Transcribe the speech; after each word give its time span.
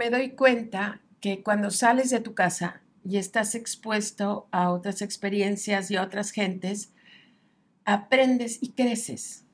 me 0.00 0.08
doy 0.08 0.30
cuenta 0.30 1.02
que 1.20 1.42
cuando 1.42 1.70
sales 1.70 2.08
de 2.08 2.20
tu 2.20 2.32
casa 2.32 2.80
y 3.04 3.18
estás 3.18 3.54
expuesto 3.54 4.48
a 4.50 4.70
otras 4.70 5.02
experiencias 5.02 5.90
y 5.90 5.96
a 5.96 6.02
otras 6.02 6.30
gentes, 6.30 6.94
aprendes 7.84 8.62
y 8.62 8.70
creces. 8.70 9.44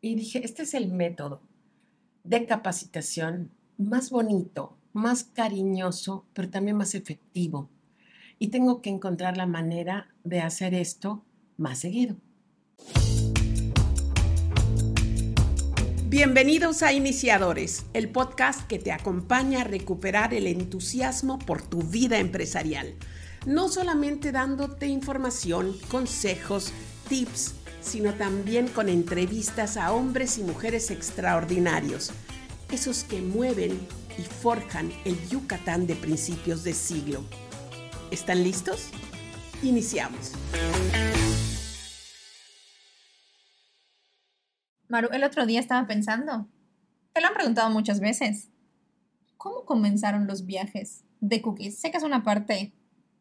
Y 0.00 0.14
dije, 0.14 0.44
este 0.44 0.62
es 0.62 0.74
el 0.74 0.92
método 0.92 1.42
de 2.22 2.46
capacitación 2.46 3.50
más 3.76 4.10
bonito, 4.10 4.76
más 4.92 5.24
cariñoso, 5.24 6.26
pero 6.32 6.48
también 6.48 6.76
más 6.76 6.94
efectivo. 6.94 7.68
Y 8.38 8.48
tengo 8.48 8.82
que 8.82 8.90
encontrar 8.90 9.36
la 9.36 9.46
manera 9.46 10.14
de 10.22 10.42
hacer 10.42 10.74
esto 10.74 11.24
más 11.56 11.80
seguido. 11.80 12.14
Bienvenidos 16.12 16.82
a 16.82 16.92
Iniciadores, 16.92 17.86
el 17.94 18.10
podcast 18.10 18.66
que 18.66 18.78
te 18.78 18.92
acompaña 18.92 19.62
a 19.62 19.64
recuperar 19.64 20.34
el 20.34 20.46
entusiasmo 20.46 21.38
por 21.38 21.62
tu 21.62 21.80
vida 21.80 22.18
empresarial. 22.18 22.92
No 23.46 23.70
solamente 23.70 24.30
dándote 24.30 24.88
información, 24.88 25.74
consejos, 25.88 26.70
tips, 27.08 27.54
sino 27.80 28.12
también 28.12 28.68
con 28.68 28.90
entrevistas 28.90 29.78
a 29.78 29.90
hombres 29.92 30.36
y 30.36 30.42
mujeres 30.42 30.90
extraordinarios, 30.90 32.10
esos 32.70 33.04
que 33.04 33.22
mueven 33.22 33.80
y 34.18 34.22
forjan 34.22 34.92
el 35.06 35.16
Yucatán 35.30 35.86
de 35.86 35.94
principios 35.94 36.62
de 36.62 36.74
siglo. 36.74 37.24
¿Están 38.10 38.44
listos? 38.44 38.88
Iniciamos. 39.62 40.32
Maru, 44.92 45.08
el 45.10 45.24
otro 45.24 45.46
día 45.46 45.58
estaba 45.58 45.86
pensando, 45.86 46.46
te 47.14 47.22
lo 47.22 47.28
han 47.28 47.32
preguntado 47.32 47.70
muchas 47.70 47.98
veces, 47.98 48.50
¿cómo 49.38 49.64
comenzaron 49.64 50.26
los 50.26 50.44
viajes 50.44 51.06
de 51.20 51.40
Cookies? 51.40 51.78
Sé 51.78 51.90
que 51.90 51.96
es 51.96 52.02
una 52.02 52.22
parte 52.22 52.74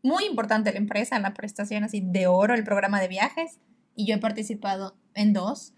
muy 0.04 0.26
importante 0.26 0.70
de 0.70 0.74
la 0.74 0.82
empresa, 0.82 1.18
la 1.20 1.34
prestación 1.34 1.86
así 1.86 2.02
de 2.04 2.28
oro, 2.28 2.56
el 2.56 2.66
programa 2.66 3.00
de 3.00 3.08
viajes, 3.08 3.62
y 3.96 4.06
yo 4.06 4.16
he 4.16 4.18
participado 4.18 4.98
en 5.14 5.32
dos. 5.32 5.74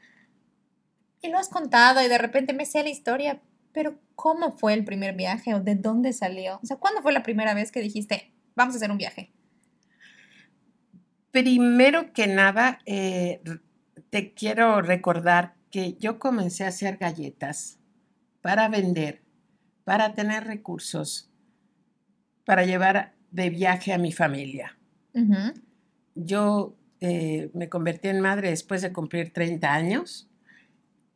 Y 1.22 1.30
lo 1.30 1.38
has 1.38 1.50
contado 1.50 2.02
y 2.04 2.08
de 2.08 2.18
repente 2.18 2.54
me 2.54 2.66
sé 2.66 2.82
la 2.82 2.90
historia, 2.90 3.40
pero 3.72 4.00
¿cómo 4.16 4.52
fue 4.52 4.74
el 4.74 4.86
primer 4.86 5.16
viaje 5.16 5.54
o 5.54 5.60
de 5.60 5.76
dónde 5.76 6.12
salió? 6.12 6.60
O 6.64 6.66
sea, 6.66 6.78
¿cuándo 6.78 7.04
fue 7.04 7.14
la 7.14 7.22
primera 7.22 7.54
vez 7.54 7.72
que 7.72 7.82
dijiste, 7.82 8.34
vamos 8.56 8.74
a 8.74 8.78
hacer 8.78 8.90
un 8.90 8.98
viaje? 8.98 9.32
Primero 11.30 12.14
que 12.14 12.26
nada, 12.26 12.80
eh, 12.88 13.44
te 14.10 14.34
quiero 14.34 14.82
recordar 14.82 15.54
que 15.74 15.98
yo 16.00 16.20
comencé 16.20 16.66
a 16.66 16.68
hacer 16.68 16.98
galletas 16.98 17.80
para 18.44 18.70
vender, 18.70 19.24
para 19.84 20.14
tener 20.14 20.44
recursos, 20.44 21.32
para 22.46 22.64
llevar 22.64 23.16
de 23.32 23.50
viaje 23.50 23.92
a 23.92 23.98
mi 23.98 24.12
familia. 24.12 24.78
Yo 26.14 26.76
eh, 27.02 27.50
me 27.56 27.70
convertí 27.70 28.10
en 28.10 28.22
madre 28.22 28.52
después 28.52 28.84
de 28.84 28.94
cumplir 28.94 29.34
30 29.34 29.74
años 29.74 30.30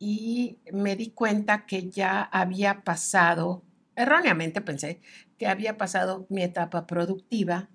y 0.00 0.58
me 0.72 0.96
di 0.96 1.10
cuenta 1.10 1.64
que 1.64 1.88
ya 1.88 2.22
había 2.22 2.82
pasado, 2.82 3.62
erróneamente 3.94 4.60
pensé, 4.60 5.00
que 5.38 5.46
había 5.46 5.78
pasado 5.78 6.26
mi 6.30 6.42
etapa 6.42 6.84
productiva, 6.84 7.68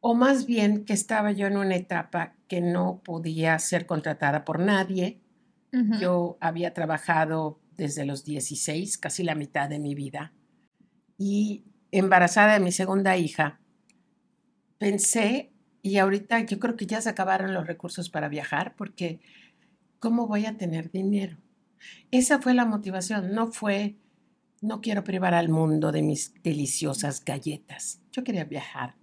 o 0.00 0.16
más 0.16 0.46
bien 0.46 0.84
que 0.84 0.94
estaba 0.94 1.30
yo 1.30 1.46
en 1.46 1.58
una 1.58 1.76
etapa 1.76 2.34
que 2.48 2.60
no 2.60 3.02
podía 3.04 3.56
ser 3.60 3.86
contratada 3.86 4.44
por 4.44 4.58
nadie, 4.58 5.20
yo 6.00 6.38
había 6.40 6.72
trabajado 6.72 7.60
desde 7.76 8.04
los 8.04 8.24
16, 8.24 8.98
casi 8.98 9.22
la 9.22 9.34
mitad 9.34 9.68
de 9.68 9.78
mi 9.78 9.94
vida, 9.94 10.32
y 11.16 11.64
embarazada 11.90 12.54
de 12.54 12.60
mi 12.60 12.72
segunda 12.72 13.16
hija, 13.16 13.60
pensé, 14.78 15.52
y 15.82 15.98
ahorita 15.98 16.40
yo 16.40 16.58
creo 16.58 16.76
que 16.76 16.86
ya 16.86 17.00
se 17.00 17.08
acabaron 17.08 17.54
los 17.54 17.66
recursos 17.66 18.10
para 18.10 18.28
viajar, 18.28 18.74
porque 18.76 19.20
¿cómo 19.98 20.26
voy 20.26 20.46
a 20.46 20.56
tener 20.56 20.90
dinero? 20.90 21.38
Esa 22.10 22.40
fue 22.40 22.54
la 22.54 22.64
motivación, 22.64 23.32
no 23.32 23.52
fue, 23.52 23.96
no 24.60 24.80
quiero 24.80 25.04
privar 25.04 25.34
al 25.34 25.48
mundo 25.48 25.92
de 25.92 26.02
mis 26.02 26.34
deliciosas 26.42 27.24
galletas, 27.24 28.00
yo 28.12 28.24
quería 28.24 28.44
viajar. 28.44 28.96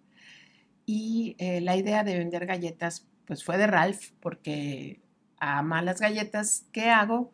Y 0.86 1.36
eh, 1.40 1.62
la 1.62 1.76
idea 1.76 2.03
de 2.03 2.18
vender 2.18 2.46
galletas, 2.46 3.08
pues 3.26 3.44
fue 3.44 3.58
de 3.58 3.68
Ralph, 3.68 4.12
porque 4.20 5.02
ama 5.40 5.81
las 5.81 6.00
galletas 6.00 6.66
que 6.72 6.90
hago 6.90 7.31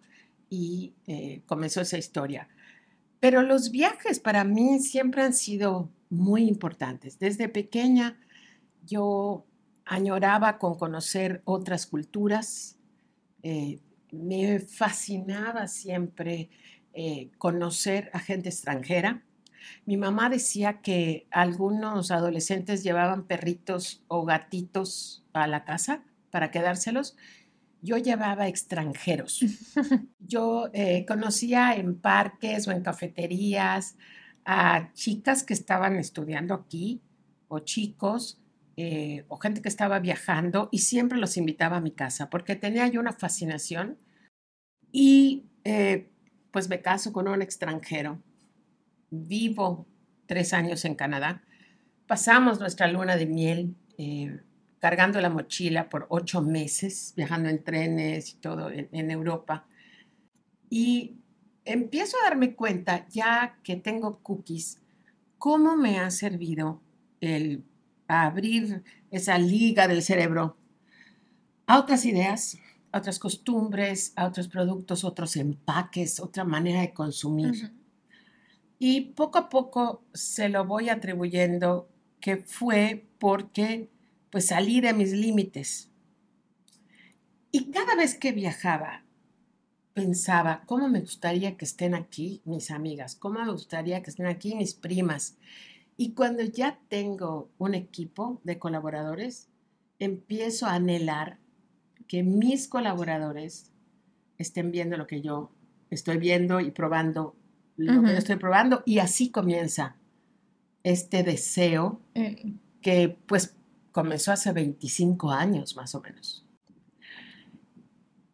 y 0.49 0.93
eh, 1.07 1.41
comenzó 1.45 1.81
esa 1.81 1.97
historia. 1.97 2.47
Pero 3.19 3.41
los 3.41 3.71
viajes 3.71 4.19
para 4.19 4.43
mí 4.43 4.79
siempre 4.79 5.21
han 5.21 5.33
sido 5.33 5.89
muy 6.09 6.47
importantes. 6.47 7.19
Desde 7.19 7.49
pequeña 7.49 8.19
yo 8.85 9.45
añoraba 9.85 10.57
con 10.57 10.75
conocer 10.75 11.41
otras 11.45 11.85
culturas, 11.85 12.77
eh, 13.43 13.79
me 14.11 14.59
fascinaba 14.59 15.67
siempre 15.67 16.49
eh, 16.93 17.29
conocer 17.37 18.09
a 18.13 18.19
gente 18.19 18.49
extranjera. 18.49 19.23
Mi 19.85 19.97
mamá 19.97 20.29
decía 20.29 20.81
que 20.81 21.27
algunos 21.31 22.11
adolescentes 22.11 22.83
llevaban 22.83 23.25
perritos 23.25 24.03
o 24.07 24.25
gatitos 24.25 25.23
a 25.33 25.47
la 25.47 25.63
casa 25.63 26.03
para 26.31 26.51
quedárselos 26.51 27.15
yo 27.81 27.97
llevaba 27.97 28.47
extranjeros. 28.47 29.41
Yo 30.19 30.69
eh, 30.73 31.05
conocía 31.05 31.75
en 31.75 31.99
parques 31.99 32.67
o 32.67 32.71
en 32.71 32.83
cafeterías 32.83 33.97
a 34.45 34.93
chicas 34.93 35.43
que 35.43 35.53
estaban 35.53 35.97
estudiando 35.97 36.53
aquí 36.53 37.01
o 37.47 37.59
chicos 37.59 38.39
eh, 38.77 39.25
o 39.27 39.37
gente 39.37 39.61
que 39.61 39.67
estaba 39.67 39.99
viajando 39.99 40.69
y 40.71 40.79
siempre 40.79 41.19
los 41.19 41.35
invitaba 41.35 41.77
a 41.77 41.81
mi 41.81 41.91
casa 41.91 42.29
porque 42.29 42.55
tenía 42.55 42.87
yo 42.87 43.01
una 43.01 43.11
fascinación 43.11 43.97
y 44.91 45.45
eh, 45.65 46.09
pues 46.51 46.69
me 46.69 46.81
caso 46.81 47.11
con 47.11 47.27
un 47.27 47.41
extranjero. 47.41 48.21
Vivo 49.09 49.85
tres 50.27 50.53
años 50.53 50.85
en 50.85 50.95
Canadá. 50.95 51.43
Pasamos 52.07 52.59
nuestra 52.59 52.87
luna 52.87 53.17
de 53.17 53.25
miel 53.25 53.75
cargando 54.81 55.21
la 55.21 55.29
mochila 55.29 55.89
por 55.89 56.07
ocho 56.09 56.41
meses, 56.41 57.13
viajando 57.15 57.49
en 57.49 57.63
trenes 57.63 58.31
y 58.31 58.37
todo 58.37 58.71
en, 58.71 59.11
Europa. 59.11 59.67
Y 60.71 61.17
empiezo 61.63 62.17
a 62.17 62.29
darme 62.29 62.55
cuenta, 62.55 63.07
ya 63.07 63.59
que 63.63 63.75
tengo 63.75 64.17
cookies, 64.23 64.81
cómo 65.37 65.77
me 65.77 65.99
ha 65.99 66.09
servido 66.09 66.81
el 67.21 67.63
abrir 68.07 68.83
esa 69.11 69.37
liga 69.37 69.87
del 69.87 70.01
cerebro 70.01 70.57
a 71.67 71.79
otras 71.79 72.03
ideas, 72.05 72.57
a 72.91 72.97
otras 72.97 73.19
costumbres, 73.19 74.13
a 74.15 74.25
otros 74.25 74.47
productos, 74.47 75.03
otros 75.03 75.35
empaques, 75.35 76.19
otra 76.19 76.43
manera 76.43 76.81
de 76.81 76.91
consumir. 76.91 77.71
Y 78.79 79.01
poco 79.11 79.37
a 79.37 79.47
poco 79.47 80.03
se 80.11 80.49
lo 80.49 80.65
voy 80.65 80.89
atribuyendo 80.89 81.87
que 82.19 82.37
fue 82.37 83.05
porque 83.19 83.91
pues 84.31 84.47
salí 84.47 84.81
de 84.81 84.93
mis 84.93 85.11
límites. 85.11 85.89
Y 87.51 87.71
cada 87.71 87.95
vez 87.95 88.15
que 88.15 88.31
viajaba, 88.31 89.03
pensaba, 89.93 90.63
¿cómo 90.65 90.87
me 90.87 91.01
gustaría 91.01 91.57
que 91.57 91.65
estén 91.65 91.93
aquí 91.93 92.41
mis 92.45 92.71
amigas? 92.71 93.15
¿Cómo 93.15 93.43
me 93.43 93.51
gustaría 93.51 94.01
que 94.01 94.09
estén 94.09 94.25
aquí 94.25 94.55
mis 94.55 94.73
primas? 94.73 95.37
Y 95.97 96.13
cuando 96.13 96.43
ya 96.43 96.79
tengo 96.87 97.49
un 97.57 97.75
equipo 97.75 98.39
de 98.43 98.57
colaboradores, 98.57 99.49
empiezo 99.99 100.65
a 100.65 100.75
anhelar 100.75 101.37
que 102.07 102.23
mis 102.23 102.67
colaboradores 102.67 103.71
estén 104.37 104.71
viendo 104.71 104.97
lo 104.97 105.07
que 105.07 105.21
yo 105.21 105.51
estoy 105.89 106.17
viendo 106.17 106.59
y 106.61 106.71
probando 106.71 107.35
lo 107.75 108.01
que 108.01 108.11
yo 108.11 108.17
estoy 108.17 108.37
probando. 108.37 108.81
Y 108.85 108.99
así 108.99 109.29
comienza 109.29 109.97
este 110.83 111.23
deseo 111.23 112.01
eh. 112.15 112.53
que 112.81 113.17
pues 113.27 113.55
comenzó 113.91 114.31
hace 114.31 114.51
25 114.51 115.31
años 115.31 115.75
más 115.75 115.95
o 115.95 116.01
menos. 116.01 116.45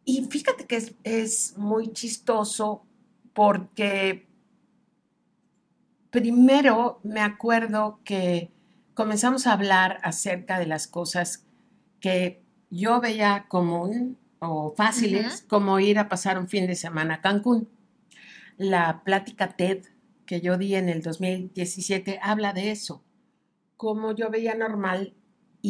Y 0.04 0.24
fíjate 0.24 0.66
que 0.66 0.94
es, 1.04 1.58
muy 1.58 1.92
chistoso 1.92 2.86
porque 3.34 4.26
primero 6.10 7.00
me 7.02 7.20
acuerdo 7.20 8.00
que 8.04 8.50
comenzamos 8.94 9.46
a 9.46 9.52
hablar 9.52 10.00
acerca 10.02 10.58
de 10.58 10.66
las 10.66 10.86
cosas 10.86 11.44
que 12.00 12.42
yo 12.70 13.00
veía 13.00 13.46
común 13.48 14.16
o 14.38 14.72
fáciles, 14.74 15.44
como 15.48 15.78
ir 15.78 15.98
a 15.98 16.08
pasar 16.08 16.38
un 16.38 16.48
fin 16.48 16.66
de 16.66 16.74
semana 16.74 17.16
a 17.16 17.20
Cancún. 17.20 17.68
La 18.56 19.02
plática 19.04 19.56
TED 19.56 19.84
que 20.28 20.40
yo 20.40 20.58
di 20.58 20.74
en 20.74 20.88
el 20.88 21.02
2017 21.02 22.20
habla 22.22 22.52
de 22.52 22.70
eso, 22.70 23.02
como 23.76 24.14
yo 24.14 24.30
veía 24.30 24.54
normal 24.54 25.14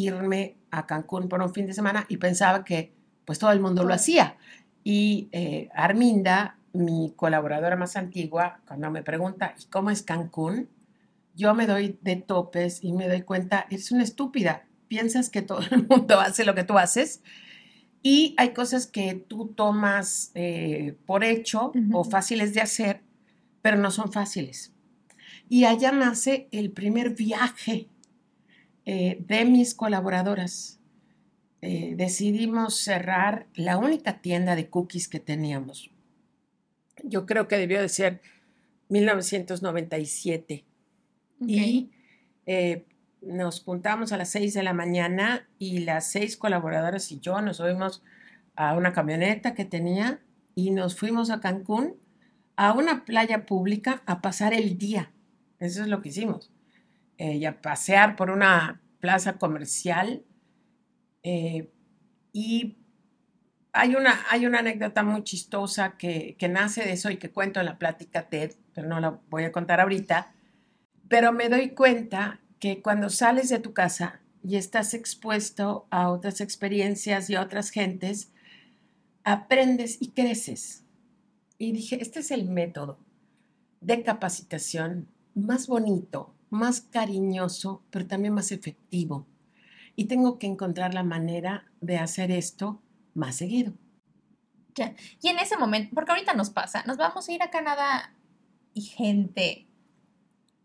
irme 0.03 0.57
a 0.71 0.85
Cancún 0.85 1.27
por 1.29 1.41
un 1.41 1.53
fin 1.53 1.65
de 1.65 1.73
semana 1.73 2.05
y 2.09 2.17
pensaba 2.17 2.63
que 2.63 2.93
pues 3.25 3.39
todo 3.39 3.51
el 3.51 3.59
mundo 3.59 3.83
lo 3.83 3.93
hacía. 3.93 4.37
Y 4.83 5.29
eh, 5.31 5.69
Arminda, 5.73 6.57
mi 6.73 7.13
colaboradora 7.15 7.75
más 7.75 7.95
antigua, 7.95 8.59
cuando 8.67 8.89
me 8.91 9.03
pregunta, 9.03 9.55
¿y 9.59 9.65
cómo 9.65 9.89
es 9.89 10.03
Cancún? 10.03 10.69
yo 11.39 11.55
me 11.55 11.67
doy 11.67 11.97
de 12.01 12.17
topes 12.17 12.83
y 12.83 12.91
me 12.91 13.07
doy 13.07 13.21
cuenta, 13.21 13.65
eres 13.69 13.91
una 13.91 14.03
estúpida, 14.03 14.67
piensas 14.89 15.29
que 15.29 15.41
todo 15.41 15.61
el 15.71 15.87
mundo 15.87 16.19
hace 16.19 16.43
lo 16.43 16.53
que 16.53 16.65
tú 16.65 16.77
haces 16.77 17.21
y 18.03 18.35
hay 18.37 18.49
cosas 18.49 18.87
que 18.87 19.15
tú 19.15 19.47
tomas 19.55 20.31
eh, 20.35 20.97
por 21.05 21.23
hecho 21.23 21.71
o 21.93 22.03
fáciles 22.03 22.53
de 22.53 22.61
hacer, 22.61 23.01
pero 23.61 23.77
no 23.77 23.89
son 23.89 24.11
fáciles. 24.11 24.73
Y 25.47 25.63
allá 25.63 25.91
nace 25.91 26.49
el 26.51 26.71
primer 26.71 27.15
viaje 27.15 27.87
eh, 28.91 29.17
de 29.19 29.45
mis 29.45 29.75
colaboradoras. 29.75 30.79
Eh, 31.61 31.93
decidimos 31.95 32.77
cerrar 32.77 33.45
la 33.53 33.77
única 33.77 34.19
tienda 34.19 34.55
de 34.55 34.67
cookies 34.67 35.07
que 35.07 35.19
teníamos. 35.19 35.91
Yo 37.03 37.27
creo 37.27 37.47
que 37.47 37.59
debió 37.59 37.79
de 37.81 37.89
ser 37.89 38.19
1997. 38.87 40.65
Y 41.45 41.91
nos 43.21 43.61
juntamos 43.61 44.11
a 44.11 44.17
las 44.17 44.29
6 44.29 44.55
de 44.55 44.63
la 44.63 44.73
mañana 44.73 45.47
y 45.59 45.81
las 45.81 46.09
seis 46.09 46.35
colaboradoras 46.35 47.11
y 47.11 47.19
yo 47.19 47.41
nos 47.41 47.57
subimos 47.57 48.01
a 48.55 48.73
una 48.73 48.91
camioneta 48.91 49.53
que 49.53 49.65
tenía 49.65 50.19
y 50.55 50.71
nos 50.71 50.95
fuimos 50.95 51.29
a 51.29 51.41
Cancún 51.41 51.95
a 52.55 52.73
una 52.73 53.05
playa 53.05 53.45
pública 53.45 54.01
a 54.07 54.21
pasar 54.21 54.55
el 54.55 54.79
día. 54.79 55.11
Eso 55.59 55.83
es 55.83 55.89
lo 55.89 56.01
que 56.01 56.09
hicimos. 56.09 56.51
Eh, 57.19 57.35
y 57.35 57.45
a 57.45 57.61
pasear 57.61 58.15
por 58.15 58.31
una 58.31 58.81
plaza 59.01 59.37
comercial. 59.37 60.23
Eh, 61.21 61.69
y 62.31 62.77
hay 63.73 63.95
una, 63.95 64.25
hay 64.29 64.45
una 64.45 64.59
anécdota 64.59 65.03
muy 65.03 65.25
chistosa 65.25 65.97
que, 65.97 66.37
que 66.39 66.47
nace 66.47 66.81
de 66.85 66.93
eso 66.93 67.11
y 67.11 67.17
que 67.17 67.29
cuento 67.29 67.59
en 67.59 67.65
la 67.65 67.77
plática 67.77 68.29
TED, 68.29 68.53
pero 68.73 68.87
no 68.87 69.01
la 69.01 69.19
voy 69.29 69.43
a 69.43 69.51
contar 69.51 69.81
ahorita. 69.81 70.33
Pero 71.09 71.33
me 71.33 71.49
doy 71.49 71.71
cuenta 71.71 72.39
que 72.57 72.81
cuando 72.81 73.09
sales 73.09 73.49
de 73.49 73.59
tu 73.59 73.73
casa 73.73 74.21
y 74.41 74.55
estás 74.55 74.93
expuesto 74.93 75.87
a 75.89 76.09
otras 76.09 76.39
experiencias 76.39 77.29
y 77.29 77.35
a 77.35 77.41
otras 77.41 77.69
gentes, 77.69 78.31
aprendes 79.25 80.01
y 80.01 80.11
creces. 80.11 80.85
Y 81.57 81.73
dije, 81.73 82.01
este 82.01 82.21
es 82.21 82.31
el 82.31 82.45
método 82.45 82.97
de 83.81 84.03
capacitación 84.03 85.09
más 85.35 85.67
bonito, 85.67 86.33
más 86.49 86.81
cariñoso, 86.81 87.83
pero 87.89 88.07
también 88.07 88.33
más 88.33 88.51
efectivo. 88.51 89.27
Y 89.95 90.05
tengo 90.05 90.39
que 90.39 90.47
encontrar 90.47 90.93
la 90.93 91.03
manera 91.03 91.65
de 91.81 91.97
hacer 91.97 92.31
esto 92.31 92.81
más 93.13 93.35
seguido. 93.35 93.73
Ya. 94.75 94.95
Y 95.21 95.27
en 95.29 95.39
ese 95.39 95.57
momento, 95.57 95.91
porque 95.93 96.11
ahorita 96.11 96.33
nos 96.33 96.49
pasa, 96.49 96.83
nos 96.85 96.97
vamos 96.97 97.27
a 97.27 97.31
ir 97.31 97.43
a 97.43 97.49
Canadá 97.49 98.13
y 98.73 98.81
gente 98.81 99.67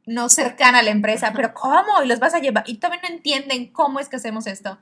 no 0.06 0.28
cercana 0.28 0.80
a 0.80 0.82
la 0.82 0.90
empresa, 0.90 1.32
pero 1.34 1.54
¿cómo? 1.54 2.02
Y 2.04 2.06
los 2.06 2.20
vas 2.20 2.34
a 2.34 2.38
llevar. 2.38 2.64
Y 2.66 2.76
todavía 2.76 3.00
no 3.08 3.14
entienden 3.14 3.72
cómo 3.72 4.00
es 4.00 4.08
que 4.08 4.16
hacemos 4.16 4.46
esto. 4.46 4.78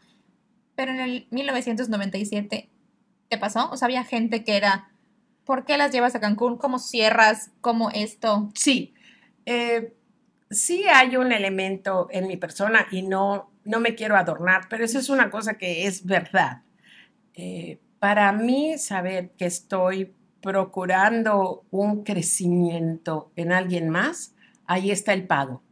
Pero 0.74 0.92
en 0.92 1.00
el 1.00 1.26
1997, 1.30 2.70
¿qué 3.30 3.38
pasó? 3.38 3.70
O 3.70 3.76
sea, 3.76 3.86
había 3.86 4.04
gente 4.04 4.42
que 4.44 4.56
era, 4.56 4.90
¿por 5.44 5.64
qué 5.64 5.76
las 5.76 5.92
llevas 5.92 6.14
a 6.14 6.20
Cancún? 6.20 6.58
¿Cómo 6.58 6.78
cierras? 6.78 7.50
¿Cómo 7.60 7.90
esto? 7.90 8.50
Sí, 8.54 8.94
eh, 9.46 9.94
sí 10.52 10.84
hay 10.84 11.16
un 11.16 11.32
elemento 11.32 12.08
en 12.10 12.28
mi 12.28 12.36
persona 12.36 12.86
y 12.90 13.02
no, 13.02 13.50
no 13.64 13.80
me 13.80 13.94
quiero 13.94 14.16
adornar, 14.16 14.68
pero 14.68 14.84
eso 14.84 14.98
es 14.98 15.08
una 15.08 15.30
cosa 15.30 15.54
que 15.54 15.86
es 15.86 16.04
verdad. 16.04 16.62
Eh, 17.34 17.80
para 17.98 18.32
mí, 18.32 18.78
saber 18.78 19.30
que 19.38 19.46
estoy 19.46 20.14
procurando 20.40 21.64
un 21.70 22.02
crecimiento 22.02 23.32
en 23.36 23.52
alguien 23.52 23.88
más, 23.88 24.34
ahí 24.66 24.90
está 24.90 25.12
el 25.12 25.26
pago. 25.26 25.62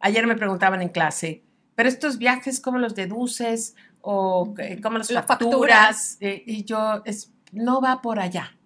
Ayer 0.00 0.26
me 0.26 0.36
preguntaban 0.36 0.82
en 0.82 0.88
clase, 0.88 1.44
pero 1.74 1.88
estos 1.88 2.18
viajes, 2.18 2.60
¿cómo 2.60 2.78
los 2.78 2.94
deduces? 2.94 3.74
¿O 4.00 4.54
cómo 4.82 4.98
los 4.98 5.12
facturas? 5.12 6.16
Eh, 6.20 6.42
y 6.46 6.64
yo, 6.64 7.02
es, 7.04 7.32
no 7.52 7.80
va 7.80 8.02
por 8.02 8.18
allá. 8.18 8.56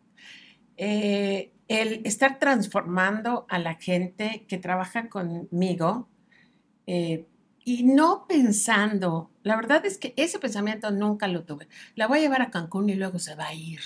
Eh, 0.76 1.52
el 1.68 2.02
estar 2.04 2.38
transformando 2.38 3.46
a 3.48 3.58
la 3.58 3.74
gente 3.74 4.44
que 4.48 4.58
trabaja 4.58 5.08
conmigo 5.08 6.08
eh, 6.86 7.26
y 7.64 7.82
no 7.82 8.26
pensando, 8.28 9.32
la 9.42 9.56
verdad 9.56 9.84
es 9.84 9.98
que 9.98 10.14
ese 10.16 10.38
pensamiento 10.38 10.92
nunca 10.92 11.26
lo 11.26 11.44
tuve. 11.44 11.66
La 11.96 12.06
voy 12.06 12.18
a 12.18 12.22
llevar 12.22 12.42
a 12.42 12.50
Cancún 12.50 12.88
y 12.88 12.94
luego 12.94 13.18
se 13.18 13.34
va 13.34 13.48
a 13.48 13.54
ir. 13.54 13.80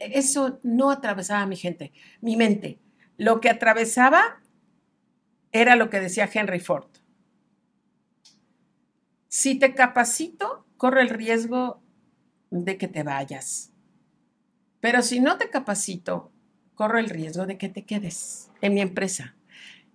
Eso 0.00 0.58
no 0.64 0.90
atravesaba 0.90 1.46
mi 1.46 1.56
gente, 1.56 1.92
mi 2.20 2.36
mente. 2.36 2.80
Lo 3.16 3.40
que 3.40 3.48
atravesaba 3.48 4.40
era 5.52 5.76
lo 5.76 5.88
que 5.88 6.00
decía 6.00 6.28
Henry 6.32 6.58
Ford. 6.58 6.88
Si 9.28 9.56
te 9.56 9.74
capacito, 9.74 10.66
corre 10.76 11.02
el 11.02 11.10
riesgo 11.10 11.80
de 12.50 12.76
que 12.76 12.88
te 12.88 13.04
vayas. 13.04 13.72
Pero 14.80 15.02
si 15.02 15.20
no 15.20 15.38
te 15.38 15.48
capacito, 15.48 16.32
corro 16.76 17.00
el 17.00 17.10
riesgo 17.10 17.46
de 17.46 17.58
que 17.58 17.68
te 17.68 17.84
quedes 17.84 18.50
en 18.60 18.74
mi 18.74 18.80
empresa. 18.80 19.34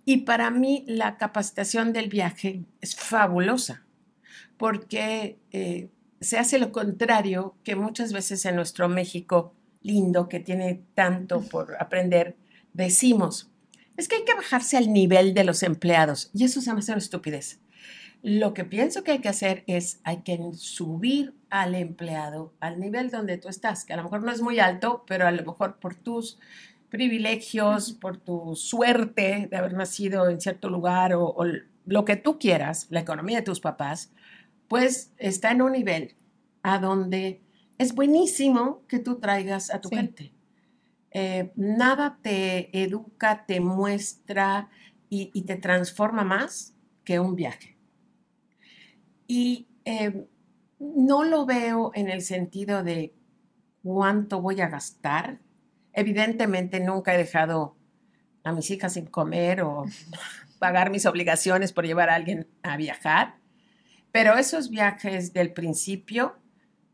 Y 0.04 0.18
para 0.18 0.50
mí 0.50 0.84
la 0.86 1.16
capacitación 1.16 1.92
del 1.92 2.08
viaje 2.08 2.64
es 2.80 2.96
fabulosa, 2.96 3.86
porque 4.58 5.38
eh, 5.52 5.88
se 6.20 6.38
hace 6.38 6.58
lo 6.58 6.72
contrario 6.72 7.54
que 7.64 7.76
muchas 7.76 8.12
veces 8.12 8.44
en 8.44 8.56
nuestro 8.56 8.88
México 8.88 9.54
lindo, 9.80 10.28
que 10.28 10.40
tiene 10.40 10.82
tanto 10.94 11.40
por 11.40 11.76
aprender, 11.80 12.36
decimos, 12.72 13.50
es 13.96 14.08
que 14.08 14.16
hay 14.16 14.24
que 14.24 14.34
bajarse 14.34 14.76
al 14.76 14.92
nivel 14.92 15.34
de 15.34 15.44
los 15.44 15.62
empleados. 15.62 16.30
Y 16.34 16.44
eso 16.44 16.60
se 16.60 16.72
me 16.72 16.80
hace 16.80 16.92
una 16.92 16.98
estupidez. 16.98 17.60
Lo 18.22 18.54
que 18.54 18.64
pienso 18.64 19.02
que 19.02 19.12
hay 19.12 19.18
que 19.18 19.28
hacer 19.28 19.64
es, 19.66 20.00
hay 20.04 20.18
que 20.18 20.38
subir 20.54 21.34
al 21.50 21.74
empleado 21.74 22.54
al 22.60 22.80
nivel 22.80 23.10
donde 23.10 23.36
tú 23.36 23.48
estás, 23.48 23.84
que 23.84 23.92
a 23.92 23.96
lo 23.96 24.04
mejor 24.04 24.22
no 24.22 24.30
es 24.30 24.40
muy 24.40 24.60
alto, 24.60 25.04
pero 25.06 25.26
a 25.26 25.32
lo 25.32 25.44
mejor 25.44 25.78
por 25.78 25.94
tus 25.96 26.38
privilegios, 26.92 27.94
por 27.94 28.18
tu 28.18 28.54
suerte 28.54 29.48
de 29.50 29.56
haber 29.56 29.72
nacido 29.72 30.28
en 30.28 30.42
cierto 30.42 30.68
lugar 30.68 31.14
o, 31.14 31.34
lo 31.86 32.04
que 32.04 32.16
tú 32.16 32.38
quieras, 32.38 32.86
la 32.90 33.00
economía 33.00 33.38
de 33.38 33.42
tus 33.42 33.60
papás, 33.60 34.12
pues 34.68 35.10
está 35.16 35.50
en 35.50 35.62
un 35.62 35.72
nivel 35.72 36.14
a 36.62 36.78
donde 36.78 37.40
es 37.78 37.94
buenísimo 37.94 38.82
que 38.88 38.98
tú 38.98 39.18
traigas 39.18 39.72
a 39.72 39.80
tu 39.80 39.88
gente. 39.88 40.34
Eh, 41.10 41.50
nada 41.56 42.18
te 42.20 42.84
educa, 42.84 43.46
te 43.46 43.58
muestra 43.60 44.68
y, 45.08 45.42
te 45.42 45.56
transforma 45.56 46.24
más 46.24 46.76
que 47.04 47.18
un 47.18 47.34
viaje. 47.34 47.78
Y 49.26 49.66
eh, 49.86 50.26
no 50.78 51.24
lo 51.24 51.46
veo 51.46 51.90
en 51.94 52.10
el 52.10 52.20
sentido 52.20 52.82
de 52.82 53.14
cuánto 53.82 54.42
voy 54.42 54.60
a 54.60 54.68
gastar. 54.68 55.40
Evidentemente 55.92 56.80
nunca 56.80 57.14
he 57.14 57.18
dejado 57.18 57.76
a 58.44 58.52
mis 58.52 58.70
hijas 58.70 58.94
sin 58.94 59.06
comer 59.06 59.62
o 59.62 59.84
pagar 60.58 60.90
mis 60.90 61.06
obligaciones 61.06 61.72
por 61.72 61.86
llevar 61.86 62.10
a 62.10 62.14
alguien 62.14 62.48
a 62.62 62.76
viajar, 62.76 63.36
pero 64.12 64.36
esos 64.36 64.68
viajes 64.68 65.32
del 65.32 65.52
principio, 65.52 66.36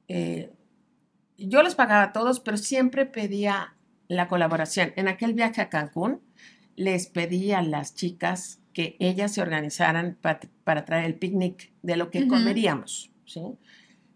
eh, 0.06 0.52
yo 1.36 1.62
los 1.62 1.74
pagaba 1.74 2.12
todos, 2.12 2.40
pero 2.40 2.56
siempre 2.56 3.06
pedía 3.06 3.74
la 4.06 4.28
colaboración. 4.28 4.92
En 4.96 5.08
aquel 5.08 5.34
viaje 5.34 5.60
a 5.60 5.68
Cancún, 5.68 6.22
les 6.76 7.08
pedí 7.08 7.52
a 7.52 7.60
las 7.60 7.94
chicas 7.94 8.60
que 8.72 8.96
ellas 9.00 9.32
se 9.32 9.42
organizaran 9.42 10.16
para, 10.22 10.84
traer 10.84 11.04
el 11.04 11.14
picnic 11.16 11.72
de 11.82 11.96
lo 11.96 12.10
que 12.10 12.28
comeríamos. 12.28 13.10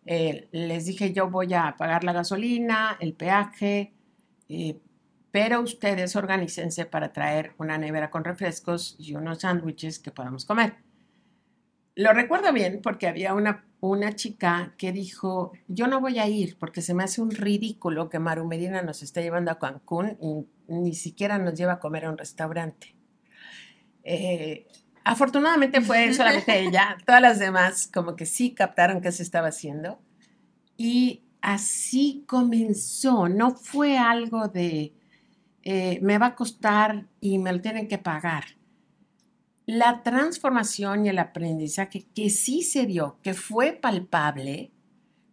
Eh, 0.07 0.49
les 0.53 0.87
dije, 0.87 1.13
yo 1.13 1.29
voy 1.29 1.53
a 1.55 1.75
pagar 1.77 2.05
la 2.05 2.13
gasolina, 2.13 2.97
el 3.01 3.13
peaje, 3.15 3.93
eh, 4.49 4.79
pero 5.31 5.61
ustedes 5.61 6.15
organícense 6.17 6.85
para 6.85 7.13
traer 7.13 7.55
una 7.59 7.79
nevera 7.79 8.11
con 8.11 8.25
refrescos 8.25 8.97
y 8.99 9.15
unos 9.15 9.41
sándwiches 9.41 9.99
que 9.99 10.11
podamos 10.11 10.45
comer. 10.45 10.75
Lo 11.95 12.13
recuerdo 12.13 12.53
bien 12.53 12.81
porque 12.83 13.09
había 13.09 13.35
una 13.35 13.65
una 13.83 14.15
chica 14.15 14.75
que 14.79 14.93
dijo, 14.93 15.53
yo 15.67 15.89
no 15.89 16.01
voy 16.01 16.21
a 16.21 16.29
ir 16.29 16.57
porque 16.57 16.83
se 16.83 16.95
me 16.95 17.03
hace 17.03 17.21
un 17.21 17.33
ridículo 17.33 18.09
que 18.09 18.21
Maru 18.21 18.47
Medina 18.47 18.81
nos 18.81 19.03
esté 19.03 19.23
llevando 19.23 19.51
a 19.51 19.59
Cancún 19.59 20.17
y 20.21 20.47
ni 20.73 20.95
siquiera 20.95 21.37
nos 21.39 21.55
lleva 21.55 21.75
a 21.75 21.81
comer 21.81 22.05
a 22.05 22.11
un 22.11 22.17
restaurante. 22.17 22.95
Eh, 24.05 24.69
afortunadamente 25.03 25.81
fue 25.81 26.15
solamente 26.15 26.61
ella, 26.61 26.97
todas 27.05 27.21
las 27.21 27.41
demás 27.41 27.91
como 27.93 28.15
que 28.15 28.25
sí 28.25 28.55
captaron 28.55 29.01
qué 29.01 29.11
se 29.11 29.25
estaba 29.25 29.49
haciendo 29.49 30.01
y 30.77 31.25
así 31.43 32.25
comenzó, 32.27 33.29
no 33.29 33.55
fue 33.55 33.99
algo 33.99 34.49
de 34.49 34.95
eh, 35.65 35.99
me 36.03 36.19
va 36.19 36.27
a 36.29 36.35
costar 36.35 37.07
y 37.21 37.39
me 37.39 37.53
lo 37.53 37.61
tienen 37.61 37.87
que 37.87 37.99
pagar 37.99 38.45
la 39.67 40.03
transformación 40.03 41.07
y 41.07 41.11
el 41.11 41.19
aprendizaje 41.19 42.07
que 42.15 42.31
sí 42.31 42.63
se 42.63 42.87
dio, 42.87 43.19
que 43.23 43.35
fue 43.35 43.73
palpable 43.73 44.73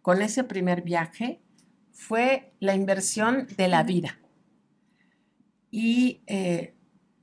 con 0.02 0.22
ese 0.22 0.44
primer 0.44 0.82
viaje, 0.82 1.40
fue 1.92 2.52
la 2.60 2.74
inversión 2.74 3.48
de 3.56 3.68
la 3.68 3.82
vida. 3.82 4.18
Y 5.70 6.22
eh, 6.26 6.74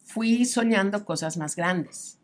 fui 0.04 0.46
soñando 0.46 1.06
cosas 1.06 1.38
más 1.38 1.56
grandes. 1.56 2.20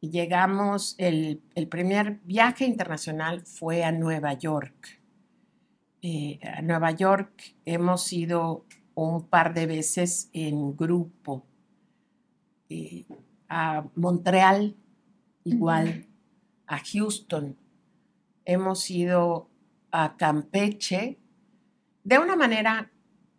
Y 0.00 0.10
llegamos, 0.10 0.94
el, 0.98 1.42
el 1.54 1.68
primer 1.68 2.20
viaje 2.24 2.66
internacional 2.66 3.44
fue 3.44 3.82
a 3.82 3.90
Nueva 3.90 4.34
York. 4.34 5.00
Eh, 6.02 6.38
a 6.42 6.62
Nueva 6.62 6.90
York 6.92 7.56
hemos 7.64 8.12
ido 8.12 8.66
un 8.94 9.28
par 9.28 9.54
de 9.54 9.66
veces 9.66 10.30
en 10.32 10.76
grupo. 10.76 11.46
Eh, 12.68 13.06
a 13.48 13.84
Montreal, 13.94 14.76
igual, 15.44 16.06
a 16.66 16.78
Houston. 16.78 17.56
Hemos 18.44 18.90
ido 18.90 19.48
a 19.90 20.16
Campeche 20.16 21.18
de 22.04 22.18
una 22.18 22.36
manera 22.36 22.90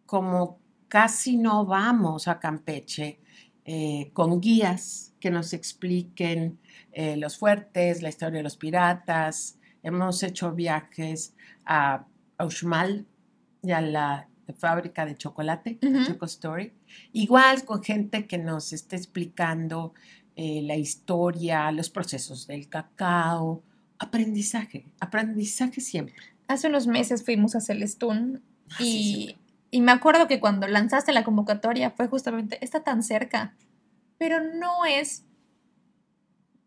como 0.06 0.60
casi 0.88 1.38
no 1.38 1.66
vamos 1.66 2.28
a 2.28 2.40
Campeche, 2.40 3.20
eh, 3.64 4.12
con 4.14 4.40
guías 4.40 5.14
que 5.20 5.30
nos 5.30 5.54
expliquen 5.54 6.60
eh, 6.92 7.18
los 7.18 7.38
fuertes, 7.38 8.02
la 8.02 8.10
historia 8.10 8.38
de 8.38 8.44
los 8.44 8.58
piratas. 8.58 9.60
Hemos 9.84 10.24
hecho 10.24 10.54
viajes 10.54 11.36
a 11.66 12.06
Uxmal 12.39 13.06
y 13.63 13.72
a 13.72 13.82
la 13.82 14.27
fábrica 14.58 15.06
de 15.06 15.17
chocolate, 15.17 15.79
Choco 16.06 16.25
Story. 16.25 16.74
Igual 17.13 17.65
con 17.65 17.84
gente 17.84 18.27
que 18.27 18.38
nos 18.38 18.72
esté 18.72 18.96
explicando 18.96 19.94
eh, 20.36 20.62
la 20.63 20.75
historia, 20.75 21.72
los 21.72 21.89
procesos 21.89 22.48
del 22.48 22.70
cacao, 22.70 23.62
aprendizaje, 24.00 24.88
aprendizaje 25.00 25.82
siempre. 25.82 26.15
Hace 26.48 26.67
unos 26.67 26.88
meses 26.88 27.25
fuimos 27.25 27.56
a 27.56 27.62
Celestún 27.62 28.41
ah, 28.72 28.75
y 28.79 29.36
y 29.70 29.82
me 29.82 29.91
acuerdo 29.91 30.27
que 30.27 30.39
cuando 30.39 30.67
lanzaste 30.67 31.12
la 31.12 31.24
convocatoria 31.24 31.91
fue 31.91 32.08
justamente, 32.08 32.63
está 32.63 32.84
tan 32.84 33.03
cerca, 33.03 33.56
pero 34.17 34.41
no 34.41 34.86
es... 34.86 35.24